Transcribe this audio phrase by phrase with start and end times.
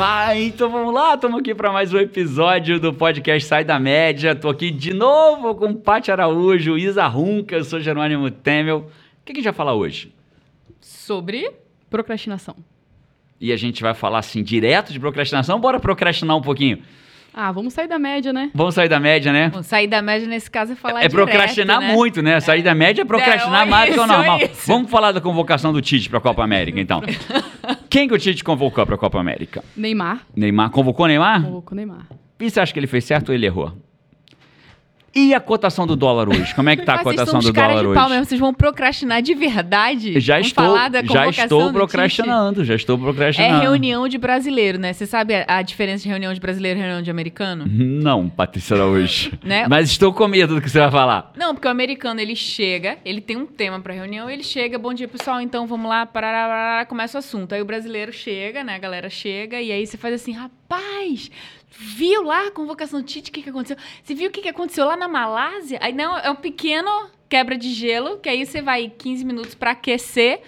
[0.00, 4.32] Ah, então vamos lá, estamos aqui para mais um episódio do podcast Sai da Média.
[4.32, 8.78] Tô aqui de novo com Paty Araújo, Isa Runca, eu sou Jerônimo Temel.
[8.78, 10.14] O que a gente vai falar hoje?
[10.80, 11.50] Sobre
[11.90, 12.54] procrastinação.
[13.40, 15.58] E a gente vai falar assim, direto de procrastinação?
[15.58, 16.80] Bora procrastinar um pouquinho.
[17.40, 18.50] Ah, vamos sair da média, né?
[18.52, 19.48] Vamos sair da média, né?
[19.50, 21.92] Bom, sair da média nesse caso é falar É direto, procrastinar né?
[21.94, 22.40] muito, né?
[22.40, 24.38] Sair da média é procrastinar É, mais do que o isso, normal.
[24.40, 24.66] isso.
[24.66, 27.00] Vamos falar da convocação do Tite para a Copa América, então.
[27.88, 29.62] Quem que o Tite convocou para a Copa América?
[29.76, 30.22] Neymar.
[30.34, 30.70] Neymar.
[30.70, 31.44] Convocou Neymar?
[31.44, 32.08] Convocou Neymar.
[32.40, 33.72] E você acha que ele fez certo ou ele errou?
[35.18, 36.54] E a cotação do dólar hoje?
[36.54, 38.10] Como é que tá a cotação do dólar pau hoje?
[38.10, 40.20] mesmo, vocês vão procrastinar de verdade?
[40.20, 40.76] Já Vamos estou,
[41.12, 43.56] já estou do procrastinando, já estou procrastinando.
[43.56, 44.92] É reunião de brasileiro, né?
[44.92, 47.64] Você sabe a, a diferença de reunião de brasileiro e reunião de americano?
[47.66, 49.32] Não, Patrícia Araújo.
[49.48, 49.66] Né?
[49.66, 51.32] Mas estou com medo do que você vai falar.
[51.34, 54.92] Não, porque o americano, ele chega, ele tem um tema pra reunião, ele chega, bom
[54.92, 57.54] dia, pessoal, então vamos lá, parará, parará, começa o assunto.
[57.54, 61.30] Aí o brasileiro chega, né, a galera chega, e aí você faz assim, rapaz,
[61.80, 63.76] viu lá a convocação do Tite, o que que aconteceu?
[64.02, 65.78] Você viu o que que aconteceu lá na Malásia?
[65.80, 66.90] Aí não, é um pequeno
[67.28, 70.40] quebra de gelo, que aí você vai 15 minutos pra aquecer,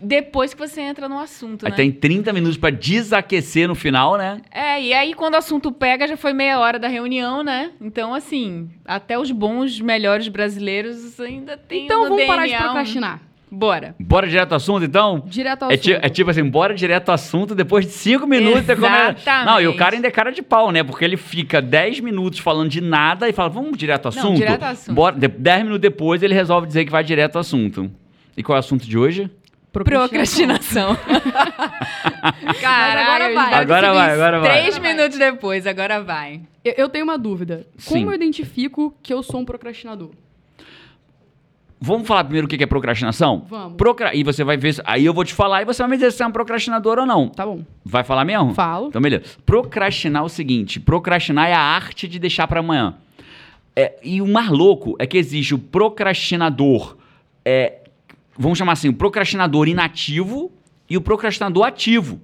[0.00, 1.76] depois que você entra no assunto, Aí né?
[1.76, 4.40] tem 30 minutos para desaquecer no final, né?
[4.50, 7.72] É, e aí quando o assunto pega, já foi meia hora da reunião, né?
[7.80, 12.64] Então, assim, até os bons, melhores brasileiros ainda tem Então vamos parar de DNA um-
[12.66, 13.22] procrastinar.
[13.50, 13.94] Bora.
[13.98, 15.22] Bora direto ao assunto, então?
[15.26, 15.90] Direto ao É, assunto.
[16.02, 19.10] é tipo assim, bora direto ao assunto, depois de 5 minutos você começa.
[19.12, 19.46] Exatamente.
[19.46, 20.82] Não, e o cara ainda é cara de pau, né?
[20.84, 24.36] Porque ele fica 10 minutos falando de nada e fala, vamos direto ao Não, assunto?
[24.36, 24.94] direto ao assunto.
[24.94, 27.90] Bora, 10 minutos depois ele resolve dizer que vai direto ao assunto.
[28.36, 29.30] E qual é o assunto de hoje?
[29.72, 30.96] Procrastinação.
[32.60, 33.54] Caralho, agora vai.
[33.54, 34.50] Agora vai, agora vai.
[34.62, 36.40] Três minutos depois, agora vai.
[36.64, 37.66] Eu, eu tenho uma dúvida.
[37.76, 37.94] Sim.
[38.00, 40.10] Como eu identifico que eu sou um procrastinador?
[41.80, 43.44] Vamos falar primeiro o que é procrastinação?
[43.48, 43.76] Vamos.
[43.76, 44.14] Procra...
[44.14, 44.74] E você vai ver.
[44.84, 47.06] Aí eu vou te falar e você vai me dizer se é um procrastinador ou
[47.06, 47.28] não.
[47.28, 47.62] Tá bom.
[47.84, 48.52] Vai falar mesmo?
[48.52, 48.88] Falo.
[48.88, 49.24] Então, beleza.
[49.46, 52.94] Procrastinar é o seguinte: procrastinar é a arte de deixar pra amanhã.
[53.76, 56.96] É, e o mais louco é que existe o procrastinador.
[57.44, 57.82] É,
[58.36, 60.50] vamos chamar assim, o procrastinador inativo
[60.90, 62.20] e o procrastinador ativo.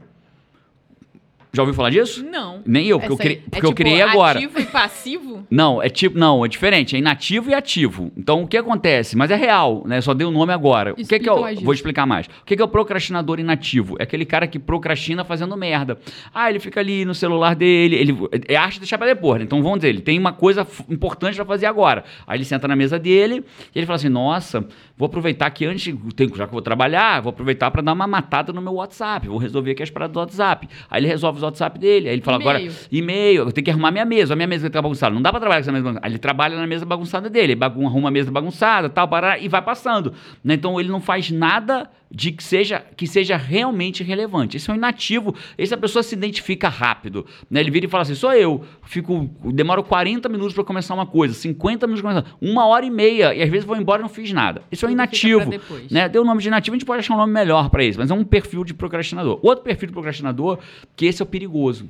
[1.54, 2.24] Já ouviu falar disso?
[2.24, 2.60] Não.
[2.66, 3.32] Nem eu, porque, eu, Essa cri...
[3.34, 3.40] aí.
[3.50, 4.38] porque é eu tipo criei agora.
[4.38, 5.46] ativo e passivo?
[5.50, 8.10] Não, é tipo, não, é diferente, é inativo e ativo.
[8.16, 9.16] Então o que acontece?
[9.16, 10.00] Mas é real, né?
[10.00, 10.92] Só dei o nome agora.
[10.92, 12.26] o que que é Explica o, mais vou explicar mais.
[12.26, 13.96] O que que é o procrastinador inativo?
[13.98, 15.98] É aquele cara que procrastina fazendo merda.
[16.34, 18.16] Ah, ele fica ali no celular dele, ele
[18.48, 19.38] é arte de deixar pra depois.
[19.38, 19.44] né?
[19.44, 22.04] Então vamos dizer, ele tem uma coisa importante pra fazer agora.
[22.26, 23.44] Aí ele senta na mesa dele
[23.74, 24.66] e ele fala assim: "Nossa,
[24.96, 25.94] vou aproveitar que antes, já
[26.26, 29.70] que eu vou trabalhar, vou aproveitar pra dar uma matada no meu WhatsApp, vou resolver
[29.72, 30.68] aqui as paradas do WhatsApp".
[30.90, 32.58] Aí ele resolve o WhatsApp dele, aí ele fala agora
[32.90, 33.42] E-mail.
[33.44, 35.14] eu tenho que arrumar minha mesa, a minha mesa que tá bagunçada.
[35.14, 36.06] Não dá pra trabalhar com essa mesa bagunçada.
[36.06, 39.38] Aí ele trabalha na mesa bagunçada dele, ele bagun- arruma a mesa bagunçada, tal, pará,
[39.38, 40.12] e vai passando.
[40.42, 40.54] né?
[40.54, 44.56] Então ele não faz nada de que seja, que seja realmente relevante.
[44.56, 47.26] Esse é um inativo, essa pessoa se identifica rápido.
[47.50, 47.58] Né?
[47.58, 51.34] Ele vira e fala assim: sou eu, fico, demoro 40 minutos pra começar uma coisa,
[51.34, 54.08] 50 minutos pra começar, uma hora e meia, e às vezes vou embora e não
[54.08, 54.62] fiz nada.
[54.70, 55.50] Isso é um inativo.
[55.90, 56.08] Né?
[56.08, 58.10] Deu o nome de inativo, a gente pode achar um nome melhor pra isso, mas
[58.10, 59.40] é um perfil de procrastinador.
[59.42, 60.58] Outro perfil de procrastinador,
[60.94, 61.88] que esse é o perigoso.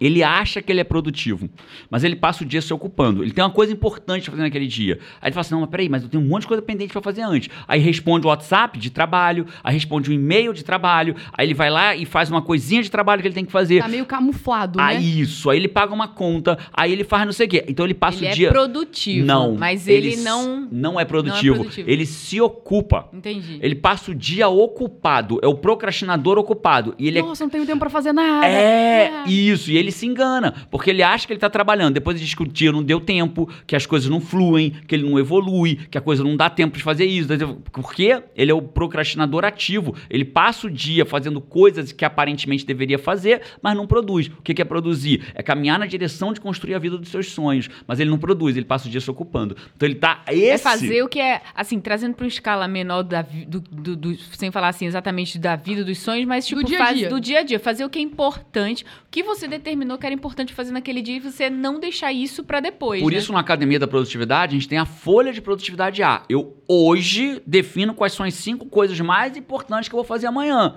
[0.00, 1.48] Ele acha que ele é produtivo,
[1.90, 3.22] mas ele passa o dia se ocupando.
[3.22, 4.98] Ele tem uma coisa importante pra fazer naquele dia.
[5.20, 6.92] Aí ele fala assim: não, mas peraí, mas eu tenho um monte de coisa pendente
[6.92, 7.48] pra fazer antes.
[7.68, 11.70] Aí responde o WhatsApp de trabalho, aí responde o e-mail de trabalho, aí ele vai
[11.70, 13.80] lá e faz uma coisinha de trabalho que ele tem que fazer.
[13.82, 14.84] Tá meio camuflado, né?
[14.84, 17.64] Aí isso, aí ele paga uma conta, aí ele faz não sei o quê.
[17.68, 18.48] Então ele passa ele o dia.
[18.48, 19.26] é produtivo.
[19.26, 20.68] não, Mas ele, s- não.
[20.70, 21.56] não é produtivo.
[21.56, 21.88] produtivo.
[21.90, 23.08] Ele se ocupa.
[23.12, 23.58] Entendi.
[23.60, 25.38] Ele passa o dia ocupado.
[25.42, 26.94] É o procrastinador ocupado.
[26.98, 28.46] E ele é Nossa, não tenho tempo pra fazer nada.
[28.46, 32.24] é, isso, e ele se engana, porque ele acha que ele tá trabalhando, depois ele
[32.24, 35.18] diz que o dia não deu tempo, que as coisas não fluem, que ele não
[35.18, 37.28] evolui, que a coisa não dá tempo de fazer isso.
[37.72, 42.98] Porque ele é o procrastinador ativo, ele passa o dia fazendo coisas que aparentemente deveria
[42.98, 44.28] fazer, mas não produz.
[44.38, 45.22] O que é produzir?
[45.34, 48.56] É caminhar na direção de construir a vida dos seus sonhos, mas ele não produz,
[48.56, 49.56] ele passa o dia se ocupando.
[49.76, 53.02] Então ele tá esse É fazer o que é, assim, trazendo para uma escala menor
[53.02, 56.76] da, do, do- do- sem falar assim exatamente da vida, dos sonhos, mas tipo, dia
[56.82, 57.08] a faz- dia.
[57.08, 60.14] do dia a dia, fazer o que é importante, o que você determinou que era
[60.14, 63.02] importante fazer naquele dia e você não deixar isso para depois.
[63.02, 63.18] Por né?
[63.18, 66.22] isso, na Academia da Produtividade, a gente tem a folha de produtividade A.
[66.28, 70.76] Eu hoje defino quais são as cinco coisas mais importantes que eu vou fazer amanhã.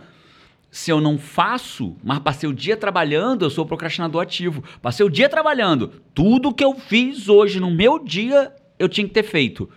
[0.72, 4.64] Se eu não faço, mas passei o dia trabalhando, eu sou procrastinador ativo.
[4.82, 5.92] Passei o dia trabalhando.
[6.14, 9.70] Tudo que eu fiz hoje no meu dia eu tinha que ter feito,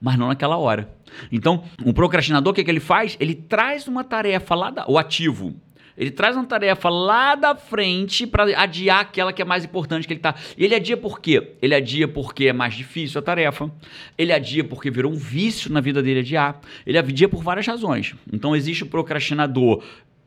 [0.00, 0.94] mas não naquela hora.
[1.30, 3.16] Então, o procrastinador, o que, que ele faz?
[3.20, 5.54] Ele traz uma tarefa lá, da, o ativo,
[5.96, 10.12] ele traz uma tarefa lá da frente para adiar aquela que é mais importante que
[10.12, 10.34] ele tá.
[10.56, 11.52] E ele adia por quê?
[11.62, 13.70] Ele adia porque é mais difícil a tarefa.
[14.18, 16.60] Ele adia porque virou um vício na vida dele adiar.
[16.84, 18.14] Ele adia por várias razões.
[18.32, 19.82] Então existe o procrastinador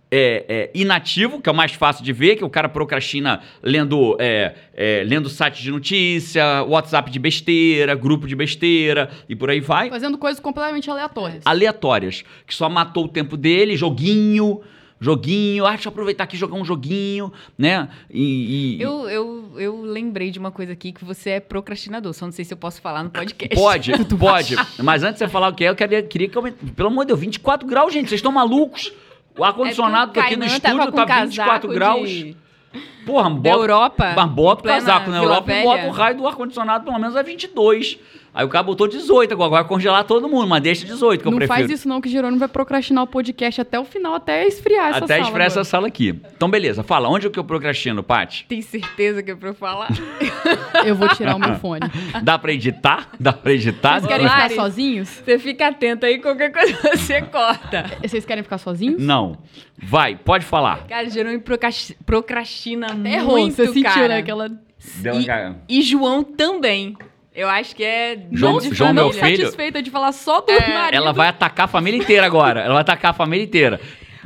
[0.09, 4.15] é, é, inativo, que é o mais fácil de ver, que o cara procrastina lendo,
[4.19, 9.59] é, é, lendo site de notícia, WhatsApp de besteira, grupo de besteira e por aí
[9.59, 9.89] vai.
[9.89, 11.43] Fazendo coisas completamente aleatórias.
[11.45, 14.61] Aleatórias, que só matou o tempo dele, joguinho,
[14.99, 17.87] joguinho, ah, deixa eu aproveitar aqui e jogar um joguinho, né?
[18.09, 22.13] E, e- Eu, eu, eu lembrei de uma coisa aqui que você é procrastinador.
[22.13, 23.55] Só não sei se eu posso falar no podcast.
[23.55, 24.55] Pode, pode.
[24.83, 26.43] Mas antes de você falar o que é, eu queria, queria que eu...
[26.75, 28.91] Pelo amor de Deus, 24 graus, gente, vocês estão malucos?
[29.37, 32.09] O ar-condicionado É o aqui no estúdio tá 24 casaco graus.
[32.09, 32.35] de-
[33.05, 34.13] Porra, Da bota, Europa.
[34.15, 35.63] mas bota o casaco na Vila Europa e Velha.
[35.65, 37.97] bota o raio do ar-condicionado pelo menos a 22.
[38.37, 41.31] Aí o cara botou 18, agora vai congelar todo mundo, mas deixa 18 que eu
[41.31, 41.57] não prefiro.
[41.59, 44.97] faz isso não, que Jerônimo vai procrastinar o podcast até o final, até esfriar essa
[44.99, 45.61] Até sala expressa agora.
[45.61, 46.21] essa sala aqui.
[46.35, 48.45] Então beleza, fala, onde é que eu procrastino, Paty?
[48.47, 49.87] Tem certeza que é pra eu falar?
[50.85, 51.81] Eu vou tirar o meu fone.
[52.21, 53.09] Dá pra editar?
[53.19, 54.01] Dá pra editar?
[54.01, 55.09] Vocês querem ficar sozinhos?
[55.09, 57.85] Você fica atento aí, qualquer coisa você corta.
[58.03, 59.01] Vocês querem ficar sozinhos?
[59.01, 59.39] Não.
[59.81, 60.85] Vai, pode falar.
[60.87, 64.07] Cara, Jerônimo procras- procrastina Errou, muito, você sentiu, cara.
[64.09, 64.17] né?
[64.19, 64.47] Aquela...
[64.47, 65.77] E-.
[65.79, 66.95] E João também.
[67.37, 70.73] Eu acho que é João- de João, meu filho- satisfeita de falar só do É,
[70.73, 70.95] marido.
[70.97, 72.61] Ela vai atacar a família inteira agora.
[72.61, 73.79] Ela vai atacar a família inteira.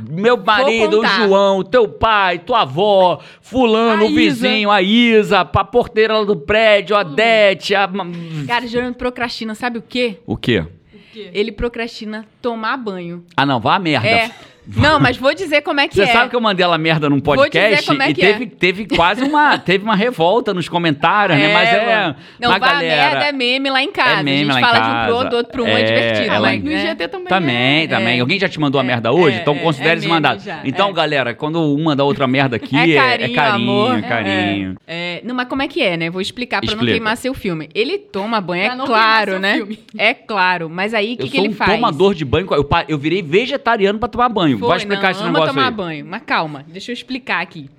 [0.09, 1.05] Meu marido, o.
[1.05, 6.37] João, teu pai, tua avó, fulano, A o vizinho, a Isa, a porteira lá do
[6.37, 7.87] prédio, a Dete, a...
[8.47, 10.17] Cara, Jerônimo procrastina, sabe o quê?
[10.25, 10.65] O quê?
[11.33, 13.25] Ele procrastina tomar banho.
[13.35, 14.07] Ah, não, vá a merda.
[14.07, 14.31] É.
[14.67, 16.07] Não, mas vou dizer como é que Você é.
[16.07, 18.47] sabe que eu mandei ela merda num dizer podcast como é e que teve, é.
[18.47, 21.51] teve quase uma, teve uma revolta nos comentários, né?
[21.53, 22.15] Mas é mano.
[22.39, 23.09] Não, vá a galera...
[23.11, 24.19] merda é meme lá em casa.
[24.19, 25.05] É meme a lá gente em fala de um casa.
[25.07, 26.35] pro outro, do outro pro um, é, É, divertido.
[26.35, 26.57] ela- né?
[26.57, 27.87] No IGT também Também, é.
[27.87, 28.17] também.
[28.17, 28.21] É.
[28.21, 29.37] Alguém já te mandou a É, merda hoje?
[29.37, 30.41] é, então é, considere é esse meme mandado.
[30.43, 30.93] já, Então, é.
[30.93, 33.97] galera, quando uma dá outra merda aqui, É é, carinho, é carinho, amor.
[33.97, 34.75] é carinho.
[34.87, 36.09] É, não, mas como é que é, né?
[36.09, 36.93] Vou explicar pra não Explica.
[36.93, 37.67] queimar seu filme.
[37.73, 39.61] Ele toma banho, é não claro, né?
[39.97, 40.69] É claro.
[40.69, 41.71] Mas aí, o que, eu que sou ele um faz?
[41.73, 42.47] tomador de banho.
[42.51, 44.50] Eu, eu virei vegetariano pra tomar banho.
[44.59, 45.74] Foi, Vai explicar não, esse ama negócio tomar aí.
[45.74, 46.06] banho.
[46.06, 47.69] Mas calma, deixa eu explicar aqui.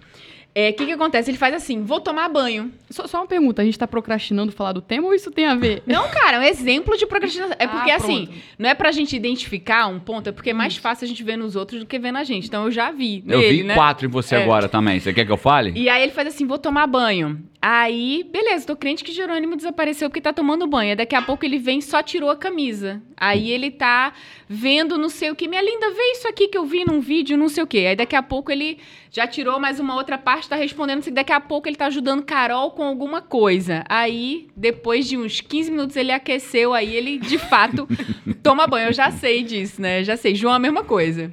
[0.54, 1.30] É, O que, que acontece?
[1.30, 2.70] Ele faz assim, vou tomar banho.
[2.90, 5.54] Só, só uma pergunta, a gente tá procrastinando falar do tema ou isso tem a
[5.54, 5.82] ver?
[5.86, 7.56] Não, cara, é um exemplo de procrastinação.
[7.58, 8.28] É porque, Ah, assim,
[8.58, 11.36] não é pra gente identificar um ponto, é porque é mais fácil a gente ver
[11.38, 12.48] nos outros do que ver na gente.
[12.48, 13.74] Então eu já vi Eu nele, vi né?
[13.74, 14.42] quatro em você É.
[14.42, 15.00] agora também.
[15.00, 15.72] Você quer que eu fale?
[15.74, 17.42] E aí ele faz assim, vou tomar banho.
[17.64, 20.90] Aí, beleza, tô crente que Jerônimo desapareceu porque tá tomando banho.
[20.90, 23.00] Aí daqui a pouco ele vem e só tirou a camisa.
[23.16, 24.12] Aí ele tá
[24.48, 25.46] vendo não sei o que.
[25.48, 27.86] Minha linda, vê isso aqui que eu vi num vídeo, não sei o que.
[27.86, 28.78] Aí daqui a pouco ele
[29.14, 31.02] já tirou mais uma outra parte, tá respondendo.
[31.02, 33.84] sei, Daqui a pouco ele tá ajudando Carol com alguma coisa.
[33.86, 36.72] Aí, depois de uns 15 minutos, ele aqueceu.
[36.72, 37.86] Aí ele, de fato,
[38.42, 38.88] toma banho.
[38.88, 40.00] Eu já sei disso, né?
[40.00, 40.34] Eu já sei.
[40.34, 41.30] João, a mesma coisa.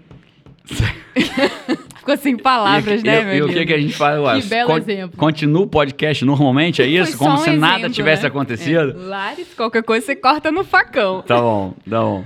[1.96, 4.42] Ficou sem palavras, e, né, e- meu e o que, que a gente faz agora?
[4.42, 5.18] Que belo exemplo.
[5.18, 7.18] Continua o podcast normalmente, é isso?
[7.18, 8.28] Como um se nada exemplo, tivesse né?
[8.28, 8.92] acontecido?
[8.92, 9.08] É.
[9.08, 11.22] Lares, qualquer coisa você corta no facão.
[11.22, 12.24] Tá bom, tá bom.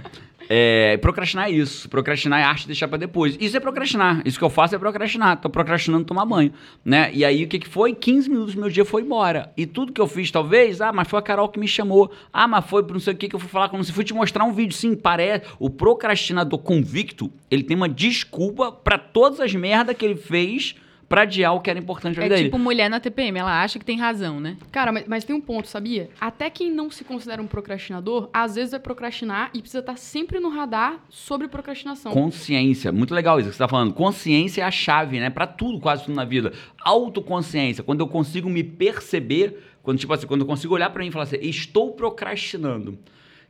[0.55, 1.89] É, procrastinar é isso.
[1.89, 3.35] Procrastinar é arte de deixar pra depois.
[3.39, 4.21] Isso é procrastinar.
[4.23, 5.41] Isso que eu faço é procrastinar.
[5.41, 6.53] Tô procrastinando tomar banho,
[6.85, 7.09] né?
[7.11, 7.95] E aí o que que foi?
[7.95, 9.51] 15 minutos do meu dia foi embora.
[9.57, 12.11] E tudo que eu fiz, talvez, ah, mas foi a Carol que me chamou.
[12.31, 13.91] Ah, mas foi por não sei o que que eu fui falar com você.
[13.91, 14.75] Fui te mostrar um vídeo.
[14.75, 15.47] Sim, parece.
[15.57, 20.75] O procrastinador convicto, ele tem uma desculpa pra todas as merdas que ele fez
[21.13, 22.63] pra adiar o que era importante na É vida tipo dele.
[22.63, 24.57] mulher na TPM, ela acha que tem razão, né?
[24.71, 26.09] Cara, mas, mas tem um ponto, sabia?
[26.19, 30.39] Até quem não se considera um procrastinador, às vezes vai procrastinar e precisa estar sempre
[30.39, 32.11] no radar sobre procrastinação.
[32.11, 33.93] Consciência, muito legal isso que você tá falando.
[33.93, 35.29] Consciência é a chave, né?
[35.29, 36.51] Pra tudo, quase tudo na vida.
[36.83, 41.09] Autoconsciência, quando eu consigo me perceber, quando tipo assim, quando eu consigo olhar pra mim
[41.09, 42.97] e falar assim, estou procrastinando.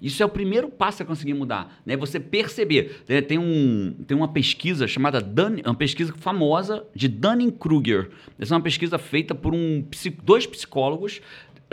[0.03, 1.95] Isso é o primeiro passo a conseguir mudar, né?
[1.95, 3.03] Você perceber.
[3.07, 3.21] né?
[3.21, 8.09] Tem, um, tem uma pesquisa chamada Dun, uma pesquisa famosa de Dunning-Kruger.
[8.37, 9.83] Essa é uma pesquisa feita por um,
[10.21, 11.21] dois psicólogos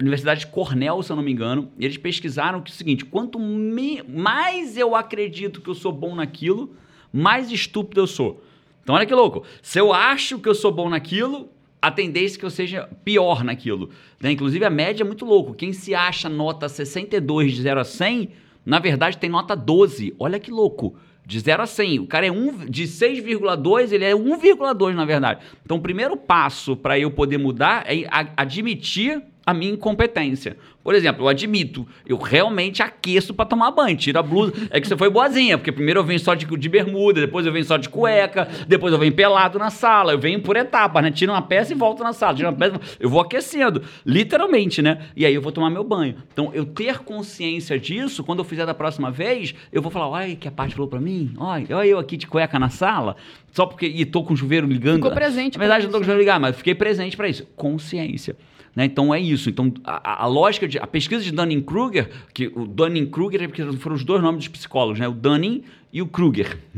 [0.01, 3.05] Universidade de Cornell, se eu não me engano, e eles pesquisaram que é o seguinte:
[3.05, 6.75] quanto me- mais eu acredito que eu sou bom naquilo,
[7.13, 8.43] mais estúpido eu sou.
[8.83, 9.45] Então, olha que louco.
[9.61, 13.43] Se eu acho que eu sou bom naquilo, a tendência é que eu seja pior
[13.43, 13.91] naquilo.
[14.21, 14.33] né?
[14.33, 15.55] Inclusive, a média é muito louco.
[15.55, 18.31] Quem se acha nota 62 de 0 a 100,
[18.65, 20.15] na verdade tem nota 12.
[20.19, 20.97] Olha que louco.
[21.25, 22.01] De 0 a 100.
[22.01, 25.41] O cara é um, de 6,2, ele é 1,2 na verdade.
[25.65, 28.05] Então, o primeiro passo para eu poder mudar é
[28.37, 30.57] admitir a minha incompetência.
[30.83, 34.53] Por exemplo, eu admito, eu realmente aqueço pra tomar banho, tiro a blusa.
[34.71, 37.53] É que você foi boazinha, porque primeiro eu venho só de, de bermuda, depois eu
[37.53, 41.11] venho só de cueca, depois eu venho pelado na sala, eu venho por etapas, né?
[41.11, 45.07] Tiro uma peça e volto na sala, tiro uma peça, eu vou aquecendo, literalmente, né?
[45.15, 46.17] E aí eu vou tomar meu banho.
[46.33, 50.35] Então, eu ter consciência disso, quando eu fizer da próxima vez, eu vou falar, olha
[50.35, 53.17] que a parte falou pra mim, olha, olha eu aqui de cueca na sala,
[53.53, 54.97] só porque, e tô com o chuveiro ligando.
[54.97, 57.29] Ficou presente Na verdade, pra não tô com o chuveiro ligado, mas fiquei presente pra
[57.29, 57.47] isso.
[57.55, 58.35] Consciência.
[58.75, 58.85] Né?
[58.85, 59.51] Então é isso.
[59.51, 63.97] Então a, a- lógica de a pesquisa de Dunning-Kruger, que o Dunning-Kruger é porque foram
[63.97, 65.09] os dois nomes dos psicólogos, né?
[65.09, 66.57] O Dunning e o Kruger.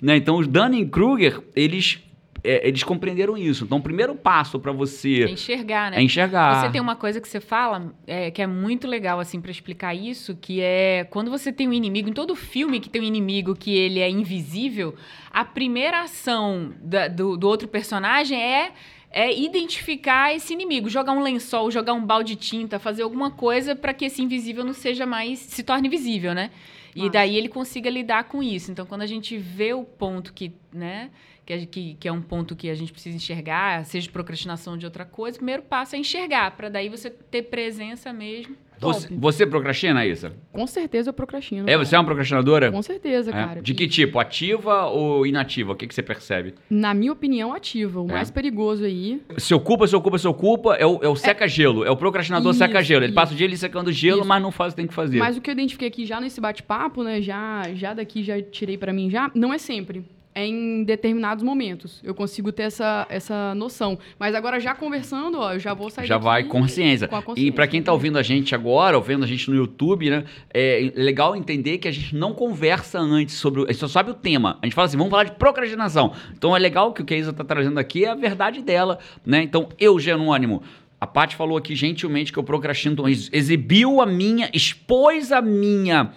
[0.00, 0.16] Né?
[0.16, 2.00] Então os Dunning-Kruger eles
[2.44, 3.64] é, eles compreenderam isso.
[3.64, 5.98] Então o primeiro passo para É você enxergar, né?
[5.98, 6.60] é enxergar.
[6.66, 9.92] Você tem uma coisa que você fala é, que é muito legal, assim, pra explicar
[9.92, 13.56] isso, que é quando você tem um inimigo, em todo filme que tem um inimigo
[13.56, 14.94] que ele é invisível,
[15.32, 18.70] a primeira ação da- do, do outro personagem é,
[19.10, 23.74] é identificar esse inimigo, jogar um lençol, jogar um balde de tinta, fazer alguma coisa
[23.74, 26.50] pra que esse invisível não seja mais, se torne visível, né?
[26.94, 27.12] E Massa.
[27.12, 28.70] daí ele consiga lidar com isso.
[28.70, 31.10] Então, quando a gente vê o ponto que, né,
[31.46, 35.04] que, que, que é um ponto que a gente precisa enxergar, seja procrastinação de outra
[35.04, 38.56] coisa, o primeiro passo é enxergar, para daí você ter presença mesmo.
[38.80, 40.32] Você, você procrastina, Isa?
[40.52, 41.68] Com certeza eu procrastino.
[41.68, 42.70] É, você é uma procrastinadora?
[42.70, 43.32] Com certeza, É?
[43.32, 43.62] cara.
[43.62, 44.18] De que tipo?
[44.18, 45.72] Ativa ou inativa?
[45.72, 46.54] O que, que você percebe?
[46.70, 48.00] Na minha opinião, ativa.
[48.00, 48.12] O É.
[48.12, 49.20] mais perigoso aí.
[49.36, 51.84] Se ocupa, se ocupa, se ocupa, é o, é o seca-gelo.
[51.84, 53.00] É o procrastinador seca-gelo.
[53.04, 53.14] Ele isso.
[53.14, 54.28] passa o dia ele secando gelo, Isso.
[54.28, 55.18] mas não faz o que tem que fazer.
[55.18, 57.20] Mas o que eu identifiquei aqui já nesse bate-papo, né?
[57.20, 60.04] Já, já daqui já tirei pra mim já, não é sempre.
[60.38, 62.00] É em determinados momentos.
[62.04, 63.98] Eu consigo ter essa, essa noção.
[64.18, 67.08] Mas agora já conversando, ó, eu já vou sair Já vai consciência.
[67.08, 67.52] com a E consciência.
[67.52, 70.24] pra quem tá ouvindo a gente agora, ou vendo a gente no YouTube, né?
[70.54, 73.62] É legal entender que a gente não conversa antes sobre.
[73.62, 74.58] o- A gente só sabe o tema.
[74.62, 76.12] A gente fala assim, vamos falar de procrastinação.
[76.32, 79.00] Então é legal que o que a Isa tá trazendo aqui é a verdade dela,
[79.26, 79.42] né?
[79.42, 80.62] Então, eu, Jerônimo.
[81.00, 86.12] A Paty falou aqui gentilmente que eu procrastino, ex- exibiu a minha, expôs a minha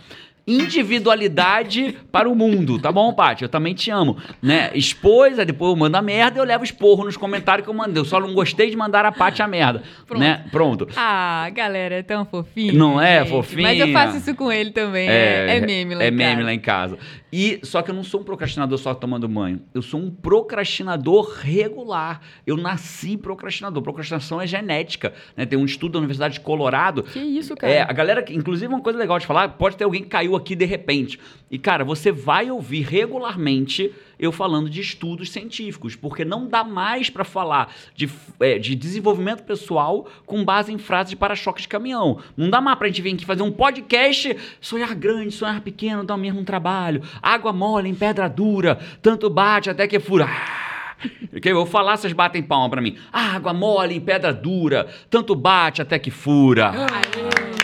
[0.47, 3.43] individualidade para o mundo, tá bom, Paty?
[3.43, 4.71] Eu também te amo, né?
[4.73, 8.01] Expôs, aí depois eu mando a merda eu levo esporro nos comentários que eu mandei.
[8.01, 10.19] Eu só não gostei de mandar a Paty a merda, Pronto.
[10.21, 10.45] né?
[10.51, 10.87] Pronto.
[10.95, 12.73] Ah, galera, é tão fofinho.
[12.73, 13.29] Não é gente.
[13.29, 13.61] fofinha?
[13.63, 15.07] Mas eu faço isso com ele também.
[15.09, 16.43] É, é meme lá É em meme casa.
[16.45, 16.97] lá em casa.
[17.33, 19.61] E só que eu não sou um procrastinador só tomando banho.
[19.73, 22.19] Eu sou um procrastinador regular.
[22.45, 23.81] Eu nasci procrastinador.
[23.81, 25.13] Procrastinação é genética.
[25.37, 25.45] né?
[25.45, 27.71] Tem um estudo da Universidade de Colorado Que isso, cara?
[27.71, 30.55] é, a galera, inclusive uma coisa legal de falar, pode ter alguém que caiu aqui
[30.55, 31.19] de repente.
[31.49, 37.09] E, cara, você vai ouvir regularmente eu falando de estudos científicos, porque não dá mais
[37.09, 38.07] pra falar de,
[38.39, 42.19] é, de desenvolvimento pessoal com base em frases de para-choque de caminhão.
[42.37, 46.13] Não dá mais pra gente vir aqui fazer um podcast, sonhar grande, sonhar pequeno, dá
[46.13, 47.01] o mesmo trabalho.
[47.19, 50.27] Água mole em pedra dura, tanto bate até que fura.
[50.29, 50.95] Ah,
[51.43, 52.97] eu vou falar, vocês batem palma pra mim.
[53.11, 56.71] Água mole em pedra dura, tanto bate até que fura.
[56.71, 57.60] Não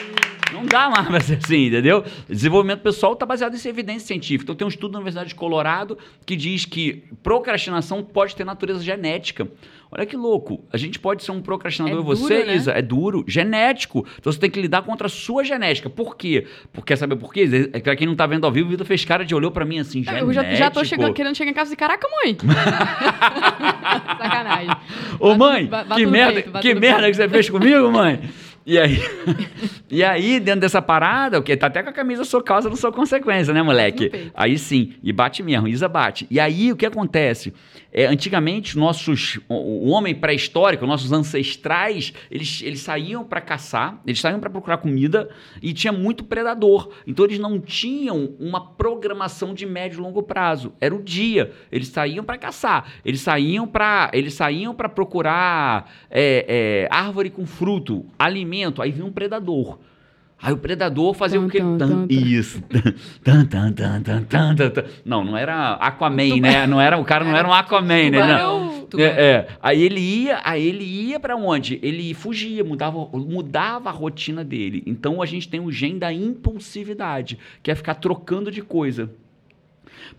[0.67, 2.03] dá mais pra ser assim, entendeu?
[2.29, 4.43] Desenvolvimento pessoal está baseado em evidência científica.
[4.43, 8.83] Então tem um estudo na Universidade de Colorado que diz que procrastinação pode ter natureza
[8.83, 9.47] genética.
[9.89, 10.61] Olha que louco.
[10.71, 12.55] A gente pode ser um procrastinador, É você, duro, né?
[12.57, 14.05] Isa, é duro, genético.
[14.19, 15.89] Então você tem que lidar contra a sua genética.
[15.89, 16.45] Por quê?
[16.73, 17.69] Porque quer saber por quê?
[17.71, 19.63] É, Pra quem não tá vendo ao vivo, o Vitor fez cara de olhou pra
[19.63, 20.29] mim assim, genético.
[20.29, 22.35] Eu já, já tô chegando, querendo chegar em casa e caraca, mãe!
[24.17, 24.69] Sacanagem.
[25.19, 27.91] Ô Bato- mãe, ba- bato que merda, peito, bato que merda que você fez comigo,
[27.91, 28.19] mãe?
[28.67, 28.99] E aí,
[29.89, 32.75] e aí, dentro dessa parada, o que tá até com a camisa sou causa, não
[32.75, 34.29] sou consequência, né, moleque?
[34.35, 36.27] Aí sim, e bate mesmo, Isa bate.
[36.29, 37.53] E aí o que acontece?
[37.97, 44.39] É, antigamente, nossos, o, homem pré-histórico, nossos ancestrais, eles, eles saíam para caçar, eles saíam
[44.39, 45.27] para procurar comida
[45.63, 46.91] e tinha muito predador.
[47.07, 50.73] Então eles não tinham uma programação de médio e longo prazo.
[50.79, 51.51] Era o dia.
[51.71, 52.85] Eles saíam para caçar.
[53.03, 58.79] Eles saíam para eles saíam para procurar é, é, árvore com fruto, alimento.
[58.79, 59.79] Aí vinha um predador.
[60.41, 61.59] Aí o predador fazia o quê?
[62.09, 62.61] Isso.
[63.23, 64.83] Tan, tan, tan, tan, tan, tan.
[65.03, 66.67] Não, não era Aquaman, né?
[66.67, 68.37] Não era, o cara não era um Aquaman, né?
[68.37, 68.87] Não.
[68.97, 69.47] É, é.
[69.61, 71.79] Aí ele ia, aí ele ia para onde?
[71.81, 74.83] Ele fugia, mudava, mudava a rotina dele.
[74.85, 79.09] Então a gente tem o gen da impulsividade, que é ficar trocando de coisa.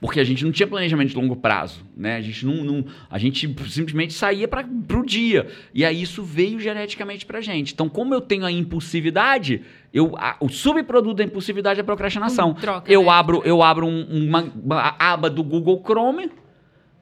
[0.01, 2.17] Porque a gente não tinha planejamento de longo prazo, né?
[2.17, 4.65] A gente não, não- a gente simplesmente saía para
[4.99, 5.49] o dia.
[5.75, 7.73] E aí isso veio geneticamente pra gente.
[7.73, 12.51] Então, como eu tenho a impulsividade, eu, a- o subproduto da impulsividade é a procrastinação.
[12.51, 13.09] Hum, troca, eu né?
[13.09, 16.31] abro, eu abro um- uma, uma aba do Google Chrome,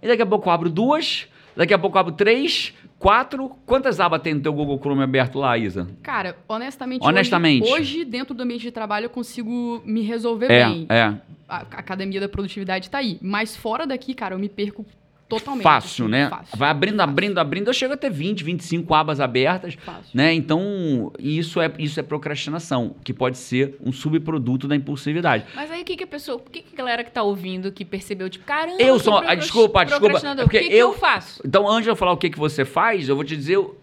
[0.02, 3.50] e daqui a pouco eu abro duas, daqui a pouco eu abro três, quatro.
[3.66, 5.88] Quantas abas tem no teu Google Chrome aberto lá, Isa?
[6.02, 7.62] Cara, honestamente, Honestamente.
[7.64, 10.86] Hoje, hoje, dentro do ambiente de trabalho, eu consigo me resolver É, bem.
[10.88, 11.02] é.
[11.48, 13.18] A a academia da produtividade tá aí.
[13.22, 14.84] Mas fora daqui, cara, eu me perco
[15.28, 15.62] Totalmente.
[15.64, 16.28] fácil, assim, né?
[16.30, 16.56] Fácil.
[16.56, 20.10] Vai abrindo, abrindo, abrindo, eu chego a ter 20, 25 abas abertas, Fácil.
[20.14, 20.32] né?
[20.32, 25.44] Então, isso é, isso é procrastinação, que pode ser um subproduto da impulsividade.
[25.54, 26.36] Mas aí o que, que a pessoa.
[26.38, 29.18] O que, que a galera que tá ouvindo que percebeu, tipo, caramba, Eu sou ah,
[29.18, 31.42] procrast- desculpa, desculpa, procrastinador, é porque o que, que eu- eu faço?
[31.44, 33.76] Então, antes de eu falar o que, que você faz, eu vou te dizer, eu,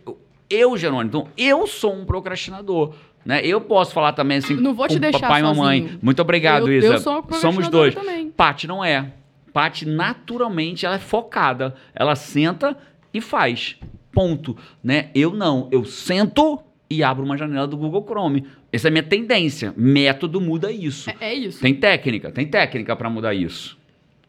[0.49, 2.93] eu Jerônimo, então, eu sou um procrastinador.
[3.25, 3.39] Né?
[3.45, 5.81] Eu posso falar também assim Não vou te deixar papai e mamãe.
[5.83, 5.99] sozinho.
[6.01, 6.87] Muito obrigado, eu, Isa.
[6.87, 7.95] eu sou uma Somos dois.
[7.95, 8.29] também.
[8.29, 9.13] Paty não é.
[9.53, 11.75] Paty, naturalmente, ela é focada.
[11.93, 12.75] Ela senta
[13.13, 13.77] e faz.
[14.11, 14.57] Ponto.
[14.83, 15.09] Né?
[15.13, 15.69] Eu não.
[15.71, 18.45] Eu sento e abro uma janela do Google Chrome.
[18.71, 19.73] Essa é a minha tendência.
[19.77, 21.09] Método muda isso.
[21.09, 21.61] É, é isso.
[21.61, 23.77] Tem técnica, tem técnica pra mudar isso.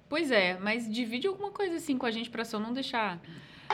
[0.09, 3.19] Pois é, mas divide alguma coisa assim com a gente pra só não deixar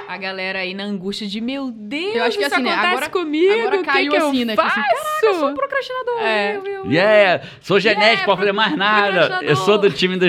[0.08, 2.94] a galera aí na angústia de meu Deus, Eu acho que isso assim, né, acontece
[2.94, 5.26] agora- comigo, agora o que caiu que eu assim, né, tipo assim, faço?
[5.26, 6.20] Eu sou um procrastinador.
[6.22, 6.56] É.
[6.56, 9.06] eu- eu- Yeah, sou genético, Yeah, pode fazer mais nada.
[9.10, 9.48] procrastinador.
[9.50, 10.26] Eu sou do time do.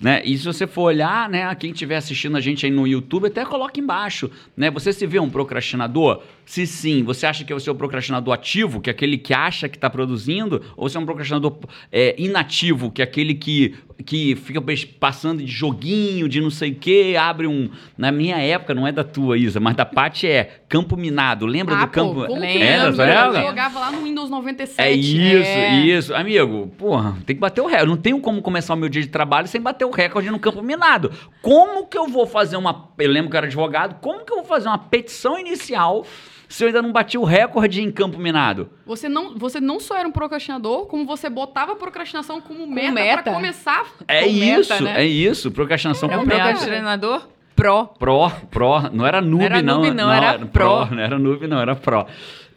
[0.00, 0.22] Né?
[0.24, 3.44] E se você for olhar, né, quem estiver assistindo a gente aí no YouTube, até
[3.44, 4.30] coloca embaixo.
[4.56, 4.70] Né?
[4.70, 6.22] Você se vê um procrastinador?
[6.50, 9.68] Se sim, você acha que você é o procrastinador ativo, que é aquele que acha
[9.68, 11.56] que está produzindo, ou você é um procrastinador
[11.92, 14.60] é, inativo, que é aquele que, que fica
[14.98, 17.70] passando de joguinho, de não sei o quê, abre um.
[17.96, 21.46] Na minha época, não é da tua, Isa, mas da Paty é campo minado.
[21.46, 22.14] Lembra Ah, do campo?
[22.14, 22.96] pô, como que Lembra, lembro?
[23.04, 23.38] lembra?
[23.42, 24.82] Eu jogava lá no Windows 97.
[24.84, 25.80] É isso, É.
[25.86, 26.12] isso.
[26.16, 27.86] Amigo, porra, tem que bater o recorde.
[27.90, 30.60] Não tenho como começar o meu dia de trabalho sem bater o recorde no campo
[30.64, 31.12] minado.
[31.40, 32.88] Como que eu vou fazer uma.
[32.98, 36.04] Eu lembro que eu era advogado, como que eu vou fazer uma petição inicial
[36.50, 38.68] se eu ainda não bati o recorde em campo minado?
[38.84, 42.90] Você não, você não só era um procrastinador, como você botava a procrastinação como meta,
[42.92, 43.22] meta.
[43.22, 43.86] pra começar.
[44.08, 45.00] É Com meta, isso, né?
[45.00, 45.50] é isso.
[45.52, 46.42] Procrastinação É um com meta.
[46.42, 47.84] procrastinador pró.
[47.84, 49.80] Pro, pro, não era noob, era não.
[49.82, 50.86] noob, não, era pro.
[50.86, 52.06] Não era noob, não, era pro.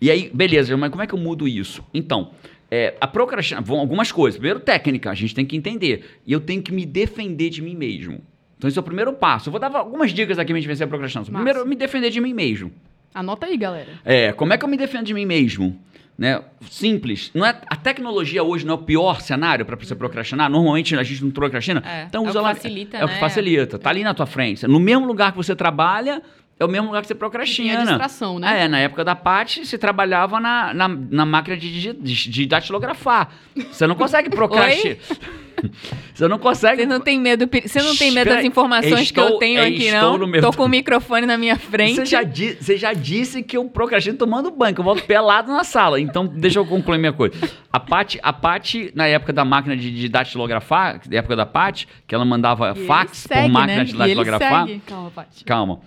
[0.02, 1.84] E aí, beleza, mas como é que eu mudo isso?
[1.94, 2.32] Então,
[2.72, 4.40] é, a procrastinação, vão algumas coisas.
[4.40, 6.20] Primeiro, técnica, a gente tem que entender.
[6.26, 8.22] E eu tenho que me defender de mim mesmo.
[8.58, 9.50] Então, esse é o primeiro passo.
[9.50, 11.32] Eu vou dar algumas dicas aqui pra gente vencer a procrastinação.
[11.32, 11.44] Massa.
[11.44, 12.72] Primeiro, me defender de mim mesmo.
[13.14, 13.90] Anota aí, galera.
[14.04, 15.80] É, como é que eu me defendo de mim mesmo?
[16.18, 16.42] Né?
[16.70, 17.32] Simples.
[17.34, 20.50] Não é, a tecnologia hoje não é o pior cenário para você procrastinar.
[20.50, 21.84] Normalmente a gente não procrastina.
[21.86, 22.56] É, então é o usa que lá.
[22.56, 23.20] facilita, é o que né?
[23.20, 23.80] facilita.
[23.80, 24.68] Tá ali na tua frente.
[24.68, 26.22] No mesmo lugar que você trabalha,
[26.60, 27.80] é o mesmo lugar que você procrastina.
[27.86, 28.64] distração, né?
[28.64, 33.30] É, na época da Paty, você trabalhava na, na, na máquina de, de, de datilografar.
[33.72, 34.98] Você não consegue procrastinar.
[36.14, 36.82] você não consegue.
[36.84, 39.68] Você não tem medo, você não tem medo das informações que eu estou- tenho é,
[39.68, 40.18] aqui, estou não?
[40.20, 41.96] no meu- Tô com o microfone na minha frente.
[41.96, 45.52] Você já, di- você já disse que eu procrastino tomando banho, que eu volto pelado
[45.52, 46.00] na sala.
[46.00, 47.36] Então, deixa eu concluir minha coisa.
[47.72, 51.88] A Paty, a Paty na época da máquina de, de datilografar, na época da Paty,
[52.08, 53.84] que ela mandava E fax segue, por máquina né?
[53.86, 54.68] de datilografar.
[54.86, 55.44] Calma, Paty.
[55.46, 55.80] Calma.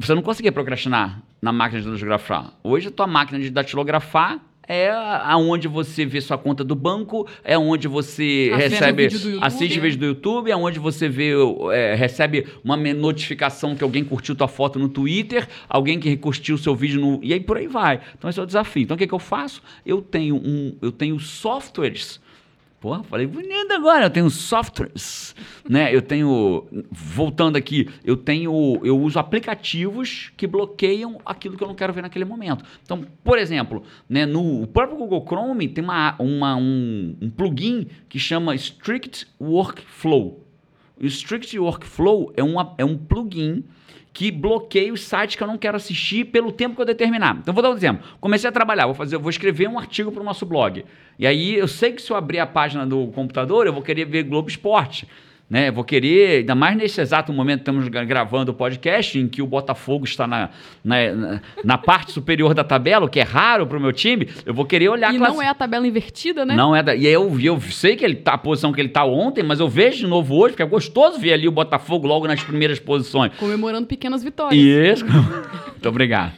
[0.00, 2.52] Você não conseguia procrastinar na máquina de datilografar.
[2.62, 7.58] Hoje, a tua máquina de datilografar é aonde você vê sua conta do banco, é
[7.58, 11.30] onde você Assiste recebe, vídeo assiste vídeo do YouTube, é onde você vê,
[11.72, 16.58] é, recebe uma notificação que alguém curtiu tua foto no Twitter, alguém que curtiu o
[16.58, 18.00] seu vídeo no e aí por aí vai.
[18.16, 18.82] Então esse é o desafio.
[18.82, 19.62] Então o que, que eu faço?
[19.86, 22.20] Eu tenho um, eu tenho softwares
[22.80, 24.04] Porra, falei bonito agora.
[24.06, 25.34] Eu tenho softwares,
[25.68, 25.92] né?
[25.92, 31.74] Eu tenho, voltando aqui, eu tenho, eu uso aplicativos que bloqueiam aquilo que eu não
[31.74, 32.64] quero ver naquele momento.
[32.84, 38.18] Então, por exemplo, né, no próprio Google Chrome tem uma, uma- um, um plugin que
[38.18, 40.44] chama Strict Workflow.
[41.00, 43.64] O Strict Workflow é, uma, é um plugin
[44.12, 47.38] que bloqueia os sites que eu não quero assistir pelo tempo que eu determinar.
[47.40, 48.06] Então, vou dar um exemplo.
[48.20, 50.84] Comecei a trabalhar, vou, fazer, vou escrever um artigo para o nosso blog.
[51.18, 54.04] E aí, eu sei que se eu abrir a página do computador, eu vou querer
[54.04, 55.06] ver Globo Esporte.
[55.50, 55.70] Né?
[55.70, 59.40] Vou querer, ainda mais nesse exato momento que estamos gra- gravando o podcast, em que
[59.40, 60.50] o Botafogo está na,
[60.84, 60.96] na,
[61.64, 64.66] na- parte superior da tabela, o que é raro para o meu time, eu vou
[64.66, 66.54] querer olhar E não é a tabela invertida, né?
[66.54, 69.06] não é da, e eu, eu sei que ele tá a posição que ele tá
[69.06, 72.26] ontem, mas eu vejo de novo hoje, porque é gostoso ver ali o Botafogo logo
[72.26, 73.32] nas primeiras posições.
[73.38, 74.60] Comemorando pequenas vitórias.
[74.62, 75.06] Isso.
[75.78, 76.32] Muito obrigado.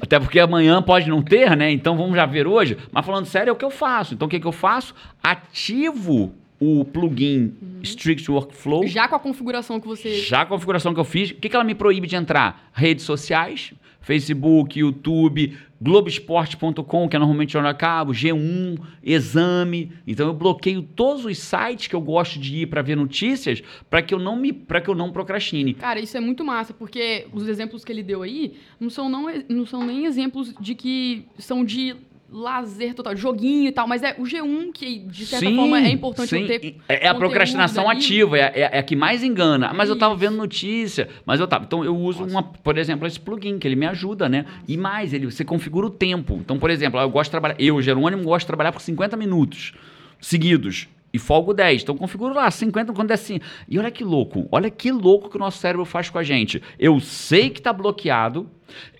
[0.00, 1.72] Até porque amanhã pode não ter, né?
[1.72, 2.76] Então vamos já ver hoje.
[2.92, 4.14] Mas falando sério, é o que eu faço.
[4.14, 4.94] Então o que, que eu faço?
[5.22, 6.32] Ativo
[6.64, 8.86] o plugin Strict Workflow.
[8.86, 10.20] Já com a configuração que você.
[10.20, 12.70] Já a configuração que eu fiz, o que, que ela me proíbe de entrar?
[12.72, 19.92] Redes sociais, Facebook, YouTube, Globoesporte.com, que é normalmente jornal a cabo, G1, Exame.
[20.06, 24.00] Então eu bloqueio todos os sites que eu gosto de ir para ver notícias, para
[24.00, 25.74] que eu não me, para que eu não procrastine.
[25.74, 29.26] Cara, isso é muito massa, porque os exemplos que ele deu aí não são, não,
[29.48, 31.94] não são nem exemplos de que são de
[32.34, 36.28] lazer total, joguinho e tal, mas é o G1 que, de certa forma, é importante
[36.28, 36.46] sim.
[36.46, 36.76] ter.
[36.88, 38.00] É, é a procrastinação ali.
[38.00, 39.72] ativa, é, é- é a que mais engana.
[39.72, 41.64] Mas eu tava vendo notícia, mas eu tava.
[41.64, 44.46] Então eu uso, uma, por exemplo, esse plugin, que ele me ajuda, né?
[44.66, 46.34] E mais, ele, você configura o tempo.
[46.34, 47.56] Então, por exemplo, eu gosto de trabalhar.
[47.56, 49.72] Eu, Jerônimo, gosto de trabalhar por 50 minutos
[50.20, 50.88] seguidos.
[51.14, 51.82] E folgo 10.
[51.82, 53.38] Então configuro lá 50 quando é assim.
[53.68, 56.60] E olha que louco, olha que louco que o nosso cérebro faz com a gente.
[56.76, 58.50] Eu sei que está bloqueado,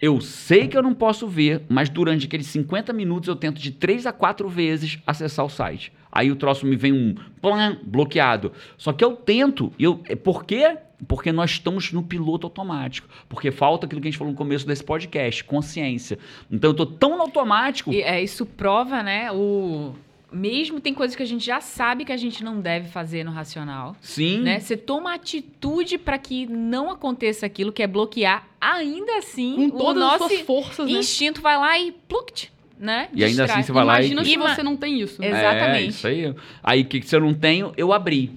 [0.01, 3.73] eu sei que eu não posso ver, mas durante aqueles 50 minutos eu tento de
[3.73, 5.93] 3 a 4 vezes acessar o site.
[6.13, 8.53] Aí o troço me vem um plan, bloqueado.
[8.79, 10.79] Só que eu tento, eu, é, por quê?
[11.09, 13.09] Porque nós estamos no piloto automático.
[13.29, 16.17] Porque falta aquilo que a gente falou no começo desse podcast, consciência.
[16.49, 17.93] Então eu tô tão no automático.
[17.93, 19.93] E, é, isso prova, né, o
[20.35, 23.31] mesmo tem coisas que a gente já sabe que a gente não deve fazer no
[23.31, 23.95] racional.
[24.01, 24.41] Sim.
[24.41, 24.59] Né?
[24.61, 28.47] Você toma atitude para que não aconteça aquilo que é bloquear.
[28.61, 30.99] Ainda assim, Com o todas as nosso suas forças, né?
[30.99, 33.09] instinto vai lá e pluct, né?
[33.15, 33.61] E ainda Distrai.
[33.61, 35.23] assim você vai lá e- Imagina se você não tem isso.
[35.23, 35.37] Exato.
[35.57, 35.85] Exatamente.
[35.85, 36.35] É, isso aí.
[36.63, 38.33] Aí o que, que se eu não tenho, eu abri.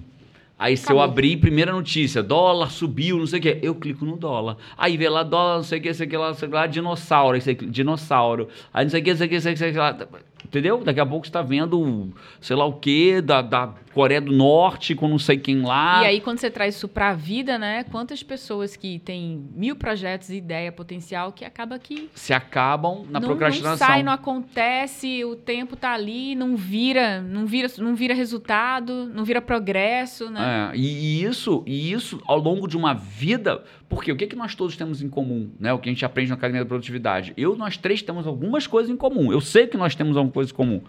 [0.60, 1.12] Aí se eu Acabou.
[1.12, 4.56] abrir, primeira notícia, dólar subiu, não sei o quê, eu clico no dólar.
[4.76, 6.48] Aí vê lá dólar, não sei o que, não sei o que lá, não sei
[6.48, 8.48] o que lá, dinossauro, aí você clica, dinossauro.
[8.74, 9.72] Aí não sei o que, não sei o que, sei o que, não sei o
[9.72, 10.08] que lá.
[10.48, 10.82] Entendeu?
[10.82, 12.08] Daqui a pouco você tá vendo,
[12.40, 16.04] sei lá o quê, da, da Coreia do Norte, com não sei quem lá.
[16.04, 17.82] E aí, quando você traz isso pra vida, né?
[17.82, 23.26] Quantas pessoas que têm mil projetos ideia potencial que acaba que Se acabam na não,
[23.26, 23.72] procrastinação.
[23.72, 29.10] não sai, não acontece, o tempo tá ali, não vira, não vira, não vira resultado,
[29.12, 30.70] não vira progresso, né?
[30.72, 34.54] É, e, isso, e isso ao longo de uma vida, porque o que, que nós
[34.54, 35.72] todos temos em comum, né?
[35.72, 37.34] O que a gente aprende na Academia da Produtividade.
[37.36, 39.32] Eu, nós três temos algumas coisas em comum.
[39.32, 40.82] Eu sei que nós temos alguma coisa em comum.